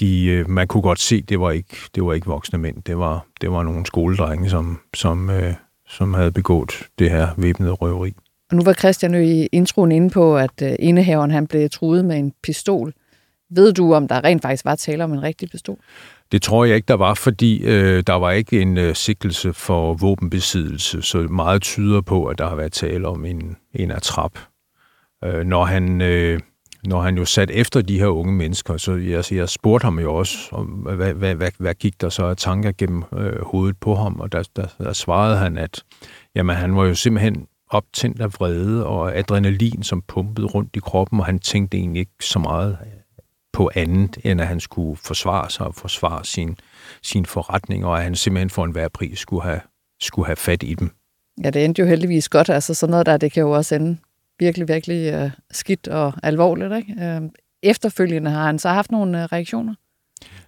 de, 0.00 0.26
øh, 0.26 0.50
man 0.50 0.66
kunne 0.66 0.82
godt 0.82 1.00
se, 1.00 1.22
det 1.22 1.40
var 1.40 1.50
ikke, 1.50 1.76
det 1.94 2.04
var 2.04 2.12
ikke 2.12 2.26
voksne 2.26 2.58
mænd, 2.58 2.82
det 2.82 2.98
var, 2.98 3.26
det 3.40 3.52
var 3.52 3.62
nogle 3.62 3.86
skoledrenge, 3.86 4.50
som, 4.50 4.80
som, 4.94 5.30
øh, 5.30 5.54
som 5.88 6.14
havde 6.14 6.32
begået 6.32 6.70
det 6.98 7.10
her 7.10 7.28
væbnede 7.36 7.72
røveri. 7.72 8.12
Og 8.50 8.56
nu 8.56 8.62
var 8.62 8.72
Christian 8.72 9.14
jo 9.14 9.20
i 9.20 9.48
introen 9.52 9.92
inde 9.92 10.10
på, 10.10 10.36
at 10.36 10.62
øh, 10.62 10.72
indehaveren 10.78 11.30
han 11.30 11.46
blev 11.46 11.70
truet 11.70 12.04
med 12.04 12.18
en 12.18 12.32
pistol. 12.42 12.92
Ved 13.54 13.72
du, 13.72 13.94
om 13.94 14.08
der 14.08 14.24
rent 14.24 14.42
faktisk 14.42 14.64
var 14.64 14.74
tale 14.74 15.04
om 15.04 15.12
en 15.12 15.22
rigtig 15.22 15.50
pistol? 15.50 15.78
Det 16.32 16.42
tror 16.42 16.64
jeg 16.64 16.76
ikke, 16.76 16.86
der 16.86 16.94
var, 16.94 17.14
fordi 17.14 17.62
øh, 17.64 18.02
der 18.06 18.12
var 18.12 18.30
ikke 18.30 18.60
en 18.60 18.78
øh, 18.78 18.94
sigtelse 18.94 19.52
for 19.52 19.94
våbenbesiddelse, 19.94 21.02
så 21.02 21.18
meget 21.18 21.62
tyder 21.62 22.00
på, 22.00 22.26
at 22.26 22.38
der 22.38 22.48
har 22.48 22.56
været 22.56 22.72
tale 22.72 23.08
om 23.08 23.24
en, 23.24 23.56
en 23.74 23.90
atrap. 23.90 24.38
Øh, 25.24 25.44
når, 25.44 25.64
han, 25.64 26.00
øh, 26.00 26.40
når 26.84 27.00
han 27.00 27.18
jo 27.18 27.24
sat 27.24 27.50
efter 27.50 27.82
de 27.82 27.98
her 27.98 28.06
unge 28.06 28.32
mennesker, 28.32 28.76
så 28.76 28.96
jeg, 28.96 29.32
jeg 29.32 29.48
spurgte 29.48 29.84
ham 29.84 29.98
jo 29.98 30.14
også, 30.14 30.38
om, 30.52 30.66
hvad, 30.66 31.14
hvad, 31.14 31.34
hvad, 31.34 31.50
hvad 31.58 31.74
gik 31.74 32.00
der 32.00 32.08
så 32.08 32.26
af 32.26 32.36
tanker 32.36 32.72
gennem 32.78 33.04
øh, 33.16 33.44
hovedet 33.44 33.76
på 33.80 33.94
ham, 33.94 34.20
og 34.20 34.32
der, 34.32 34.42
der, 34.56 34.66
der 34.78 34.92
svarede 34.92 35.36
han, 35.36 35.58
at 35.58 35.82
jamen, 36.34 36.56
han 36.56 36.76
var 36.76 36.84
jo 36.84 36.94
simpelthen 36.94 37.46
optændt 37.70 38.20
af 38.20 38.34
vrede 38.34 38.86
og 38.86 39.18
adrenalin, 39.18 39.82
som 39.82 40.02
pumpede 40.08 40.46
rundt 40.46 40.76
i 40.76 40.80
kroppen, 40.80 41.20
og 41.20 41.26
han 41.26 41.38
tænkte 41.38 41.76
egentlig 41.76 42.00
ikke 42.00 42.12
så 42.20 42.38
meget 42.38 42.78
på 43.52 43.70
andet, 43.74 44.18
end 44.24 44.40
at 44.40 44.46
han 44.46 44.60
skulle 44.60 44.96
forsvare 44.96 45.50
sig 45.50 45.66
og 45.66 45.74
forsvare 45.74 46.24
sin, 46.24 46.56
sin 47.02 47.26
forretning, 47.26 47.84
og 47.84 47.96
at 47.96 48.02
han 48.02 48.14
simpelthen 48.14 48.50
for 48.50 48.64
enhver 48.64 48.88
pris 48.88 49.18
skulle 49.18 49.42
have, 49.42 49.60
skulle 50.00 50.26
have 50.26 50.36
fat 50.36 50.62
i 50.62 50.74
dem. 50.74 50.90
Ja, 51.44 51.50
det 51.50 51.64
endte 51.64 51.82
jo 51.82 51.88
heldigvis 51.88 52.28
godt. 52.28 52.48
Altså 52.48 52.74
sådan 52.74 52.90
noget 52.90 53.06
der, 53.06 53.16
det 53.16 53.32
kan 53.32 53.40
jo 53.40 53.50
også 53.50 53.74
ende 53.74 53.98
virkelig, 54.38 54.68
virkelig 54.68 55.24
uh, 55.24 55.30
skidt 55.50 55.88
og 55.88 56.12
alvorligt. 56.22 56.72
Ikke? 56.76 57.18
Uh, 57.22 57.28
efterfølgende 57.62 58.30
har 58.30 58.46
han 58.46 58.58
så 58.58 58.68
haft 58.68 58.90
nogle 58.90 59.18
uh, 59.18 59.24
reaktioner? 59.24 59.74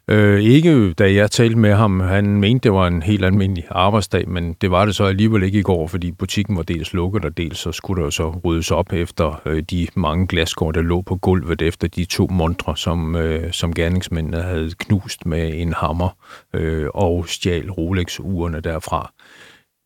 Øh, 0.09 0.41
ikke 0.41 0.93
da 0.93 1.15
jeg 1.15 1.31
talte 1.31 1.59
med 1.59 1.75
ham. 1.75 2.01
Han 2.01 2.25
mente, 2.41 2.65
det 2.65 2.73
var 2.73 2.87
en 2.87 3.03
helt 3.03 3.25
almindelig 3.25 3.65
arbejdsdag, 3.71 4.29
men 4.29 4.53
det 4.53 4.71
var 4.71 4.85
det 4.85 4.95
så 4.95 5.05
alligevel 5.05 5.43
ikke 5.43 5.59
i 5.59 5.63
går, 5.63 5.87
fordi 5.87 6.13
butikken 6.13 6.57
var 6.57 6.63
dels 6.63 6.93
lukket, 6.93 7.25
og 7.25 7.37
dels 7.37 7.59
så 7.59 7.73
skulle 7.73 8.01
der 8.01 8.07
jo 8.07 8.11
så 8.11 8.41
ryddes 8.45 8.71
op 8.71 8.93
efter 8.93 9.43
øh, 9.47 9.63
de 9.63 9.87
mange 9.95 10.27
glaskår, 10.27 10.73
der 10.73 10.83
lå 10.83 11.03
på 11.03 11.17
gulvet 11.17 11.63
efter 11.63 11.89
de 11.89 12.05
to 12.05 12.27
montre, 12.31 12.77
som, 12.77 13.17
øh, 13.17 13.53
som 13.53 13.75
gerningsmændene 13.75 14.43
havde 14.43 14.71
knust 14.79 15.27
med 15.27 15.55
en 15.55 15.73
hammer 15.73 16.17
øh, 16.55 16.87
og 16.95 17.29
stjal 17.29 17.71
Rolex-urene 17.71 18.61
derfra. 18.61 19.13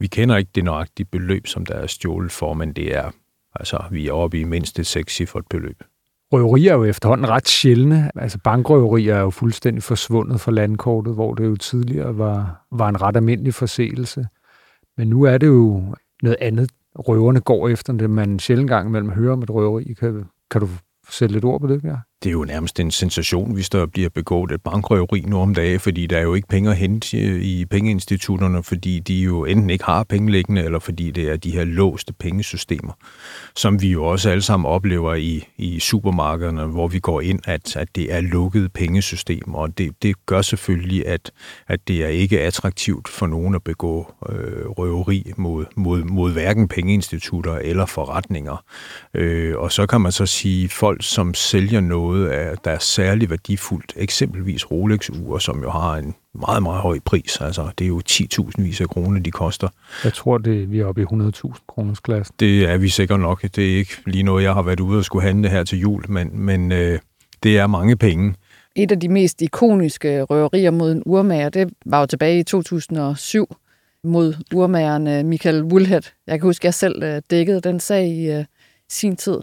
Vi 0.00 0.06
kender 0.06 0.36
ikke 0.36 0.50
det 0.54 0.64
nøjagtige 0.64 1.06
beløb, 1.12 1.46
som 1.46 1.66
der 1.66 1.74
er 1.74 1.86
stjålet 1.86 2.32
for, 2.32 2.54
men 2.54 2.72
det 2.72 2.96
er, 2.96 3.10
altså, 3.54 3.84
vi 3.90 4.08
er 4.08 4.12
oppe 4.12 4.40
i 4.40 4.44
mindst 4.44 4.78
et 4.78 4.86
sekscifret 4.86 5.44
beløb. 5.50 5.82
Røverier 6.32 6.72
er 6.72 6.76
jo 6.76 6.84
efterhånden 6.84 7.28
ret 7.28 7.48
sjældne. 7.48 8.10
Altså 8.14 8.38
bankrøverier 8.44 9.14
er 9.14 9.20
jo 9.20 9.30
fuldstændig 9.30 9.82
forsvundet 9.82 10.40
fra 10.40 10.52
landkortet, 10.52 11.14
hvor 11.14 11.34
det 11.34 11.44
jo 11.44 11.56
tidligere 11.56 12.18
var, 12.18 12.66
var 12.72 12.88
en 12.88 13.02
ret 13.02 13.16
almindelig 13.16 13.54
forseelse. 13.54 14.26
Men 14.96 15.08
nu 15.08 15.22
er 15.22 15.38
det 15.38 15.46
jo 15.46 15.82
noget 16.22 16.36
andet, 16.40 16.70
røverne 16.98 17.40
går 17.40 17.68
efter, 17.68 17.92
det 17.92 18.10
man 18.10 18.38
sjældent 18.38 18.68
gang 18.68 18.88
imellem 18.88 19.10
hører 19.10 19.32
om 19.32 19.42
et 19.42 19.50
røveri. 19.50 19.92
Kan, 19.92 20.24
kan 20.50 20.60
du 20.60 20.68
sætte 21.10 21.32
lidt 21.32 21.44
ord 21.44 21.60
på 21.60 21.66
det, 21.66 21.82
Bjerg? 21.82 22.00
Det 22.22 22.30
er 22.30 22.32
jo 22.32 22.44
nærmest 22.44 22.80
en 22.80 22.90
sensation, 22.90 23.54
hvis 23.54 23.70
der 23.70 23.86
bliver 23.86 24.08
begået 24.08 24.52
et 24.52 24.62
bankrøveri 24.62 25.20
nu 25.20 25.38
om 25.38 25.54
dagen, 25.54 25.80
fordi 25.80 26.06
der 26.06 26.18
er 26.18 26.22
jo 26.22 26.34
ikke 26.34 26.48
penge 26.48 26.70
at 26.70 26.76
hente 26.76 27.18
øh, 27.18 27.42
i 27.42 27.64
pengeinstitutterne, 27.64 28.62
fordi 28.62 28.98
de 28.98 29.14
jo 29.14 29.44
enten 29.44 29.70
ikke 29.70 29.84
har 29.84 30.04
penge 30.04 30.32
liggende, 30.32 30.64
eller 30.64 30.78
fordi 30.78 31.10
det 31.10 31.28
er 31.28 31.36
de 31.36 31.50
her 31.50 31.64
låste 31.64 32.12
pengesystemer, 32.12 32.92
som 33.56 33.82
vi 33.82 33.88
jo 33.88 34.04
også 34.04 34.30
alle 34.30 34.42
sammen 34.42 34.66
oplever 34.66 35.14
i, 35.14 35.48
i 35.56 35.80
supermarkederne, 35.80 36.64
hvor 36.64 36.88
vi 36.88 36.98
går 36.98 37.20
ind, 37.20 37.40
at, 37.44 37.76
at 37.76 37.88
det 37.96 38.14
er 38.14 38.20
lukkede 38.20 38.68
pengesystemer, 38.68 39.58
og 39.58 39.78
det, 39.78 40.02
det 40.02 40.26
gør 40.26 40.42
selvfølgelig, 40.42 41.06
at, 41.06 41.30
at 41.68 41.88
det 41.88 42.04
er 42.04 42.08
ikke 42.08 42.40
attraktivt 42.40 43.08
for 43.08 43.26
nogen 43.26 43.54
at 43.54 43.64
begå 43.64 44.14
øh, 44.28 44.66
røveri 44.66 45.32
mod, 45.36 45.64
mod, 45.76 46.04
mod 46.04 46.32
hverken 46.32 46.68
pengeinstitutter 46.68 47.54
eller 47.54 47.86
forretninger. 47.86 48.64
Øh, 49.14 49.56
og 49.56 49.72
så 49.72 49.86
kan 49.86 50.00
man 50.00 50.12
så 50.12 50.26
sige, 50.26 50.68
folk 50.68 51.04
som 51.04 51.34
sælger 51.34 51.80
noget, 51.80 52.07
noget, 52.08 52.28
af, 52.28 52.58
der 52.64 52.70
er 52.70 52.78
særlig 52.78 53.30
værdifuldt. 53.30 53.92
Eksempelvis 53.96 54.70
Rolex-ure, 54.70 55.40
som 55.40 55.62
jo 55.62 55.70
har 55.70 55.96
en 55.96 56.14
meget, 56.34 56.62
meget 56.62 56.80
høj 56.80 56.98
pris. 57.04 57.40
Altså, 57.40 57.68
det 57.78 57.84
er 57.84 57.88
jo 57.88 58.00
10.000 58.10 58.62
vis 58.62 58.80
af 58.80 58.88
kroner, 58.88 59.20
de 59.20 59.30
koster. 59.30 59.68
Jeg 60.04 60.12
tror, 60.12 60.38
det, 60.38 60.72
vi 60.72 60.80
er 60.80 60.86
oppe 60.86 61.02
i 61.02 61.04
100.000 61.04 61.52
kroners 61.68 62.00
klasse. 62.00 62.32
Det 62.40 62.64
er 62.64 62.76
vi 62.76 62.88
sikkert 62.88 63.20
nok. 63.20 63.42
Det 63.42 63.58
er 63.58 63.76
ikke 63.76 63.92
lige 64.06 64.22
noget, 64.22 64.44
jeg 64.44 64.54
har 64.54 64.62
været 64.62 64.80
ude 64.80 64.98
og 64.98 65.04
skulle 65.04 65.26
handle 65.26 65.48
her 65.48 65.64
til 65.64 65.80
jul, 65.80 66.04
men, 66.08 66.30
men 66.32 66.72
øh, 66.72 66.98
det 67.42 67.58
er 67.58 67.66
mange 67.66 67.96
penge. 67.96 68.34
Et 68.74 68.92
af 68.92 69.00
de 69.00 69.08
mest 69.08 69.42
ikoniske 69.42 70.22
røverier 70.22 70.70
mod 70.70 70.92
en 70.92 71.02
urmager, 71.06 71.48
det 71.48 71.70
var 71.86 72.00
jo 72.00 72.06
tilbage 72.06 72.38
i 72.38 72.42
2007 72.42 73.56
mod 74.04 74.34
urmageren 74.54 75.26
Michael 75.26 75.62
Woolhead. 75.62 76.02
Jeg 76.26 76.40
kan 76.40 76.46
huske, 76.46 76.62
at 76.62 76.64
jeg 76.64 76.74
selv 76.74 77.02
øh, 77.02 77.22
dækkede 77.30 77.60
den 77.60 77.80
sag 77.80 78.08
i 78.08 78.38
uh, 78.38 78.44
sin 78.88 79.16
tid. 79.16 79.38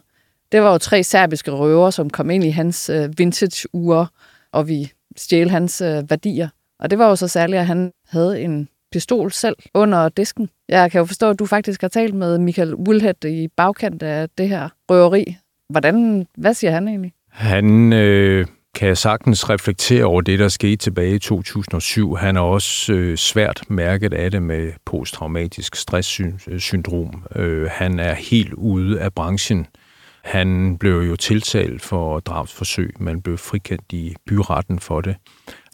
Det 0.51 0.61
var 0.61 0.71
jo 0.71 0.77
tre 0.77 1.03
serbiske 1.03 1.51
røver, 1.51 1.89
som 1.89 2.09
kom 2.09 2.29
ind 2.29 2.43
i 2.43 2.49
hans 2.49 2.89
øh, 2.89 3.09
vintage-ure, 3.17 4.07
og 4.51 4.67
vi 4.67 4.91
stjæle 5.17 5.49
hans 5.49 5.81
øh, 5.81 6.09
værdier. 6.09 6.49
Og 6.79 6.89
det 6.89 6.99
var 6.99 7.09
jo 7.09 7.15
så 7.15 7.27
særligt, 7.27 7.59
at 7.59 7.65
han 7.65 7.91
havde 8.09 8.41
en 8.41 8.69
pistol 8.91 9.31
selv 9.31 9.55
under 9.73 10.09
disken. 10.09 10.49
Jeg 10.69 10.91
kan 10.91 10.99
jo 10.99 11.05
forstå, 11.05 11.29
at 11.29 11.39
du 11.39 11.45
faktisk 11.45 11.81
har 11.81 11.87
talt 11.87 12.13
med 12.13 12.37
Michael 12.37 12.75
Woolhead 12.75 13.25
i 13.25 13.47
bagkant 13.57 14.03
af 14.03 14.29
det 14.37 14.49
her 14.49 14.69
røveri. 14.89 15.37
Hvordan, 15.69 16.27
hvad 16.37 16.53
siger 16.53 16.71
han 16.71 16.87
egentlig? 16.87 17.13
Han 17.29 17.93
øh, 17.93 18.47
kan 18.75 18.95
sagtens 18.95 19.49
reflektere 19.49 20.03
over 20.03 20.21
det, 20.21 20.39
der 20.39 20.47
skete 20.47 20.75
tilbage 20.75 21.15
i 21.15 21.19
2007. 21.19 22.15
Han 22.15 22.35
er 22.35 22.41
også 22.41 22.93
øh, 22.93 23.17
svært 23.17 23.61
mærket 23.69 24.13
af 24.13 24.31
det 24.31 24.43
med 24.43 24.71
posttraumatisk 24.85 25.75
stresssyndrom. 25.75 27.23
Øh, 27.35 27.69
han 27.71 27.99
er 27.99 28.13
helt 28.13 28.53
ude 28.53 29.01
af 29.01 29.13
branchen. 29.13 29.67
Han 30.25 30.77
blev 30.77 30.93
jo 30.93 31.15
tiltalt 31.15 31.81
for 31.81 32.19
drabsforsøg, 32.19 32.95
men 32.99 33.21
blev 33.21 33.37
frikendt 33.37 33.93
i 33.93 34.15
byretten 34.25 34.79
for 34.79 35.01
det. 35.01 35.15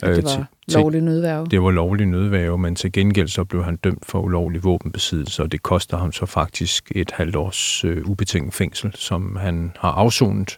Ja, 0.01 0.09
det 0.09 0.17
øh, 0.17 0.23
var 0.23 0.29
til, 0.69 0.79
lovlig 0.79 1.01
nødværve. 1.01 1.45
Det 1.45 1.61
var 1.61 1.71
lovlig 1.71 2.05
nødværve, 2.07 2.57
men 2.57 2.75
til 2.75 2.91
gengæld 2.91 3.27
så 3.27 3.43
blev 3.43 3.63
han 3.63 3.75
dømt 3.75 4.05
for 4.05 4.19
ulovlig 4.19 4.63
våbenbesiddelse, 4.63 5.43
og 5.43 5.51
det 5.51 5.63
koster 5.63 5.97
ham 5.97 6.11
så 6.11 6.25
faktisk 6.25 6.91
et 6.95 7.11
halvt 7.11 7.35
års 7.35 7.83
øh, 7.85 8.09
ubetinget 8.09 8.53
fængsel, 8.53 8.91
som 8.95 9.35
han 9.35 9.71
har 9.79 9.91
afsonet. 9.91 10.57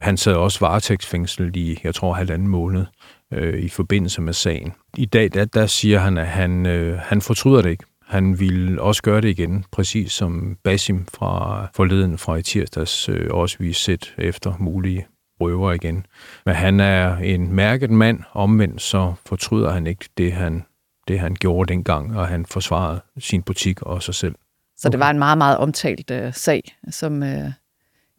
Han 0.00 0.16
sad 0.16 0.34
også 0.34 0.60
varetægtsfængsel 0.60 1.56
i, 1.56 1.78
jeg 1.84 1.94
tror, 1.94 2.12
halvanden 2.12 2.48
måned 2.48 2.84
øh, 3.32 3.62
i 3.62 3.68
forbindelse 3.68 4.22
med 4.22 4.32
sagen. 4.32 4.72
I 4.96 5.04
dag, 5.06 5.30
der, 5.34 5.44
der 5.44 5.66
siger 5.66 5.98
han, 5.98 6.18
at 6.18 6.26
han, 6.26 6.66
øh, 6.66 6.98
han 6.98 7.20
fortryder 7.20 7.62
det 7.62 7.70
ikke. 7.70 7.84
Han 8.12 8.40
ville 8.40 8.82
også 8.82 9.02
gøre 9.02 9.20
det 9.20 9.28
igen, 9.28 9.64
præcis 9.70 10.12
som 10.12 10.56
Basim 10.64 11.06
fra 11.14 11.66
forleden 11.74 12.18
fra 12.18 12.36
i 12.36 12.42
tirsdags 12.42 13.08
øh, 13.08 13.28
også 13.30 13.56
vi 13.58 13.72
set 13.72 14.14
efter 14.18 14.54
mulige 14.58 15.06
røver 15.40 15.72
igen. 15.72 16.06
Men 16.46 16.54
han 16.54 16.80
er 16.80 17.16
en 17.16 17.52
mærket 17.52 17.90
mand, 17.90 18.20
omvendt 18.32 18.82
så 18.82 19.12
fortryder 19.26 19.70
han 19.70 19.86
ikke 19.86 20.04
det, 20.18 20.32
han, 20.32 20.64
det, 21.08 21.18
han 21.18 21.34
gjorde 21.34 21.72
dengang, 21.72 22.16
og 22.16 22.28
han 22.28 22.46
forsvarede 22.46 23.00
sin 23.18 23.42
butik 23.42 23.82
og 23.82 24.02
sig 24.02 24.14
selv. 24.14 24.34
Så 24.76 24.88
det 24.88 25.00
var 25.00 25.10
en 25.10 25.18
meget, 25.18 25.38
meget 25.38 25.56
omtalt 25.56 26.10
uh, 26.10 26.32
sag, 26.32 26.62
som 26.90 27.22
ja. 27.22 27.52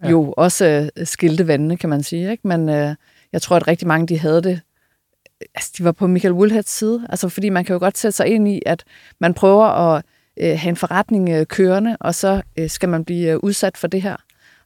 jo 0.03 0.33
også 0.37 0.89
uh, 0.99 1.05
skilte 1.05 1.47
vandene, 1.47 1.77
kan 1.77 1.89
man 1.89 2.03
sige. 2.03 2.31
Ikke? 2.31 2.47
Men 2.47 2.69
uh, 2.69 2.95
jeg 3.31 3.41
tror, 3.41 3.55
at 3.55 3.67
rigtig 3.67 3.87
mange 3.87 4.07
de 4.07 4.19
havde 4.19 4.43
det 4.43 4.61
altså, 5.55 5.71
de 5.77 5.83
var 5.83 5.91
på 5.91 6.07
Michael 6.07 6.33
Woolheads 6.33 6.69
side. 6.69 7.07
Altså, 7.09 7.29
fordi 7.29 7.49
man 7.49 7.65
kan 7.65 7.73
jo 7.73 7.79
godt 7.79 7.97
sætte 7.97 8.15
sig 8.15 8.27
ind 8.27 8.47
i, 8.47 8.61
at 8.65 8.83
man 9.19 9.33
prøver 9.33 9.65
at 9.65 10.03
øh, 10.37 10.59
have 10.59 10.69
en 10.69 10.75
forretning 10.75 11.29
øh, 11.29 11.45
kørende, 11.45 11.97
og 11.99 12.15
så 12.15 12.41
øh, 12.57 12.69
skal 12.69 12.89
man 12.89 13.05
blive 13.05 13.31
øh, 13.31 13.37
udsat 13.37 13.77
for 13.77 13.87
det 13.87 14.01
her. 14.01 14.15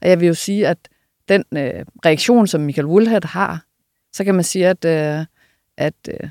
Og 0.02 0.10
jeg 0.10 0.20
vil 0.20 0.28
jo 0.28 0.34
sige, 0.34 0.68
at 0.68 0.78
den 1.30 1.44
øh, 1.54 1.86
reaktion, 2.06 2.48
som 2.48 2.62
Michael 2.62 2.88
Woolhead 2.88 3.26
har, 3.26 3.64
så 4.14 4.24
kan 4.24 4.36
man 4.36 4.44
sige, 4.44 4.68
at, 4.68 4.86
øh, 4.86 5.26
at 5.78 5.94
øh, 6.10 6.30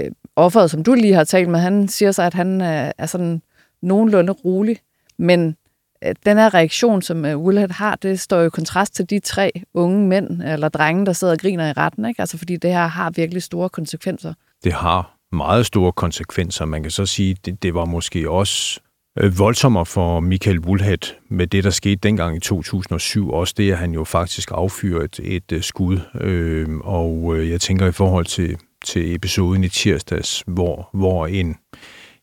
øh 0.00 0.10
offeret, 0.36 0.70
som 0.70 0.84
du 0.84 0.94
lige 0.94 1.14
har 1.14 1.24
talt 1.24 1.48
med, 1.48 1.60
han 1.60 1.88
siger 1.88 2.12
sig, 2.12 2.26
at 2.26 2.34
han 2.34 2.60
øh, 2.60 2.90
er 2.98 3.06
sådan 3.06 3.42
nogenlunde 3.82 4.32
rolig, 4.32 4.78
men 5.16 5.56
Øh, 6.04 6.14
den 6.26 6.36
her 6.36 6.54
reaktion, 6.54 7.02
som 7.02 7.24
øh, 7.24 7.38
Willard 7.38 7.70
har, 7.70 7.96
det 7.96 8.20
står 8.20 8.40
jo 8.40 8.46
i 8.46 8.50
kontrast 8.50 8.94
til 8.94 9.10
de 9.10 9.18
tre 9.20 9.50
unge 9.74 10.08
mænd 10.08 10.42
eller 10.42 10.68
drenge, 10.68 11.06
der 11.06 11.12
sidder 11.12 11.32
og 11.32 11.38
griner 11.38 11.68
i 11.68 11.72
retten. 11.72 12.04
Ikke? 12.04 12.22
Altså 12.22 12.38
fordi 12.38 12.56
det 12.56 12.70
her 12.70 12.86
har 12.86 13.10
virkelig 13.10 13.42
store 13.42 13.68
konsekvenser. 13.68 14.34
Det 14.64 14.72
har 14.72 15.16
meget 15.32 15.66
store 15.66 15.92
konsekvenser. 15.92 16.64
Man 16.64 16.82
kan 16.82 16.90
så 16.90 17.06
sige, 17.06 17.36
det, 17.44 17.62
det 17.62 17.74
var 17.74 17.84
måske 17.84 18.30
også 18.30 18.80
øh, 19.18 19.38
voldsommere 19.38 19.86
for 19.86 20.20
Michael 20.20 20.60
Woolhead 20.60 21.14
med 21.28 21.46
det, 21.46 21.64
der 21.64 21.70
skete 21.70 21.96
dengang 21.96 22.36
i 22.36 22.40
2007. 22.40 23.30
Også 23.30 23.54
det, 23.56 23.72
at 23.72 23.78
han 23.78 23.92
jo 23.92 24.04
faktisk 24.04 24.50
affyrer 24.54 25.02
et, 25.02 25.20
et 25.52 25.64
skud. 25.64 26.00
Øhm, 26.20 26.76
øh, 26.76 26.80
og 26.80 27.48
jeg 27.48 27.60
tænker 27.60 27.86
i 27.86 27.92
forhold 27.92 28.24
til, 28.24 28.56
til 28.84 29.14
episoden 29.14 29.64
i 29.64 29.68
tirsdags, 29.68 30.42
hvor, 30.46 30.88
hvor 30.92 31.26
en 31.26 31.56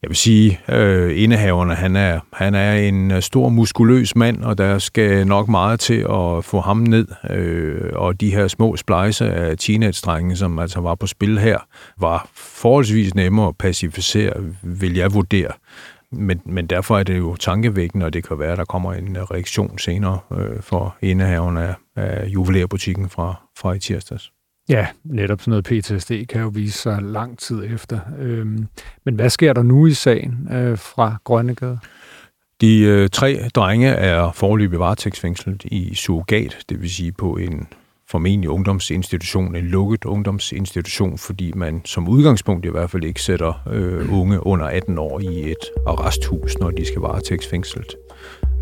jeg 0.04 0.10
vil 0.10 0.18
sige, 0.18 0.60
øh, 0.70 1.24
indehaverne, 1.24 1.76
han 1.76 1.96
er, 1.96 2.20
han 2.34 2.56
er 2.56 2.74
en 2.74 3.12
øh, 3.12 3.22
stor 3.22 3.50
muskuløs 3.50 4.16
mand, 4.16 4.44
og 4.44 4.58
der 4.58 4.80
skal 4.80 5.28
nok 5.28 5.48
meget 5.48 5.80
til 5.80 6.00
at 6.00 6.46
få 6.46 6.60
ham 6.60 6.78
ned. 6.78 7.08
Øh, 7.30 7.92
og 7.94 8.22
de 8.22 8.32
her 8.32 8.48
små 8.48 8.78
splejse 8.78 9.34
af 9.34 9.58
teenage 9.58 10.36
som 10.36 10.60
altså 10.60 10.80
var 10.80 10.96
på 10.96 11.08
spil 11.08 11.40
her, 11.40 11.60
var 12.00 12.30
forholdsvis 12.36 13.16
nemmere 13.16 13.48
at 13.48 13.58
pacificere, 13.58 14.34
vil 14.64 14.96
jeg 14.96 15.14
vurdere. 15.14 15.52
Men, 16.12 16.42
men 16.46 16.68
derfor 16.68 16.98
er 16.98 17.04
det 17.04 17.18
jo 17.18 17.36
tankevækkende, 17.36 18.06
og 18.06 18.14
det 18.14 18.28
kan 18.28 18.40
være, 18.40 18.52
at 18.52 18.58
der 18.58 18.66
kommer 18.66 18.94
en 18.94 19.16
øh, 19.16 19.24
reaktion 19.24 19.80
senere 19.80 20.20
øh, 20.38 20.62
for 20.62 20.96
indehaverne 21.02 21.62
af, 21.62 21.76
af 21.96 22.28
juvelérbutikken 22.28 23.08
fra, 23.10 23.36
fra 23.58 23.74
i 23.74 23.80
tirsdags. 23.80 24.32
Ja, 24.72 24.88
netop 25.04 25.42
sådan 25.42 25.52
noget 25.52 25.66
PTSD 25.66 26.12
kan 26.30 26.42
jo 26.42 26.48
vise 26.48 26.78
sig 26.78 27.00
lang 27.02 27.40
tid 27.40 27.64
efter. 27.74 28.00
Øhm, 28.20 28.68
men 29.06 29.16
hvad 29.16 29.30
sker 29.30 29.54
der 29.54 29.64
nu 29.64 29.88
i 29.88 29.94
sagen 29.94 30.48
øh, 30.52 30.78
fra 30.78 31.16
Grønnegade? 31.24 31.80
De 32.62 32.80
øh, 32.80 33.10
tre 33.10 33.50
drenge 33.56 33.88
er 33.88 34.32
forløbig 34.32 34.80
varetægtsfængslet 34.80 35.64
i 35.66 35.96
surrogat, 35.96 36.58
det 36.70 36.82
vil 36.82 36.90
sige 36.90 37.12
på 37.12 37.38
en 37.38 37.68
formentlig 38.10 38.50
ungdomsinstitution, 38.50 39.56
en 39.56 39.66
lukket 39.66 40.06
ungdomsinstitution, 40.06 41.18
fordi 41.18 41.52
man 41.56 41.82
som 41.86 42.08
udgangspunkt 42.08 42.66
i 42.66 42.70
hvert 42.70 42.90
fald 42.90 43.04
ikke 43.04 43.22
sætter 43.22 43.68
øh, 43.72 44.14
unge 44.14 44.48
under 44.48 44.66
18 44.66 44.98
år 44.98 45.20
i 45.20 45.52
et 45.52 45.66
arresthus, 45.88 46.58
når 46.60 46.72
de 46.72 46.86
skal 46.86 47.02
varetægtsfængslet. 47.02 47.96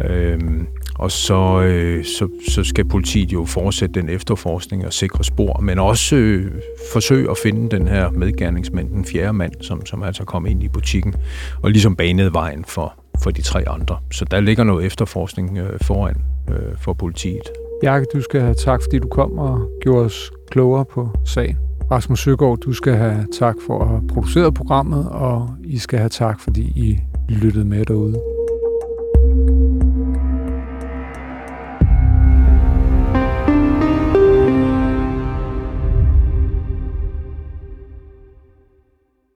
Øhm, 0.05 0.67
og 0.99 1.11
så, 1.11 1.61
øh, 1.61 2.05
så, 2.05 2.27
så 2.49 2.63
skal 2.63 2.85
politiet 2.85 3.33
jo 3.33 3.45
fortsætte 3.45 4.01
den 4.01 4.09
efterforskning 4.09 4.85
og 4.85 4.93
sikre 4.93 5.23
spor, 5.23 5.59
men 5.61 5.79
også 5.79 6.15
øh, 6.15 6.51
forsøge 6.93 7.31
at 7.31 7.37
finde 7.43 7.77
den 7.77 7.87
her 7.87 8.09
medgerningsmand, 8.09 8.89
den 8.89 9.05
fjerde 9.05 9.33
mand, 9.33 9.51
som, 9.61 9.85
som 9.85 10.03
altså 10.03 10.23
kom 10.23 10.45
ind 10.45 10.63
i 10.63 10.67
butikken, 10.67 11.13
og 11.61 11.71
ligesom 11.71 11.95
banede 11.95 12.33
vejen 12.33 12.65
for, 12.67 12.93
for 13.23 13.31
de 13.31 13.41
tre 13.41 13.69
andre. 13.69 13.97
Så 14.11 14.25
der 14.25 14.39
ligger 14.39 14.63
noget 14.63 14.85
efterforskning 14.85 15.57
øh, 15.57 15.79
foran 15.81 16.15
øh, 16.49 16.77
for 16.77 16.93
politiet. 16.93 17.49
Bjarke, 17.81 18.05
du 18.13 18.21
skal 18.21 18.41
have 18.41 18.53
tak, 18.53 18.81
fordi 18.83 18.99
du 18.99 19.07
kom 19.07 19.37
og 19.37 19.69
gjorde 19.81 20.05
os 20.05 20.31
klogere 20.51 20.85
på 20.85 21.09
sagen. 21.25 21.57
Rasmus 21.91 22.19
Søgaard, 22.19 22.57
du 22.57 22.73
skal 22.73 22.95
have 22.95 23.27
tak 23.39 23.55
for 23.67 23.81
at 23.81 23.87
have 23.87 24.07
produceret 24.07 24.53
programmet, 24.53 25.09
og 25.09 25.49
I 25.63 25.77
skal 25.77 25.99
have 25.99 26.09
tak, 26.09 26.39
fordi 26.39 26.61
I 26.61 26.99
lyttede 27.29 27.65
med 27.65 27.85
derude. 27.85 28.38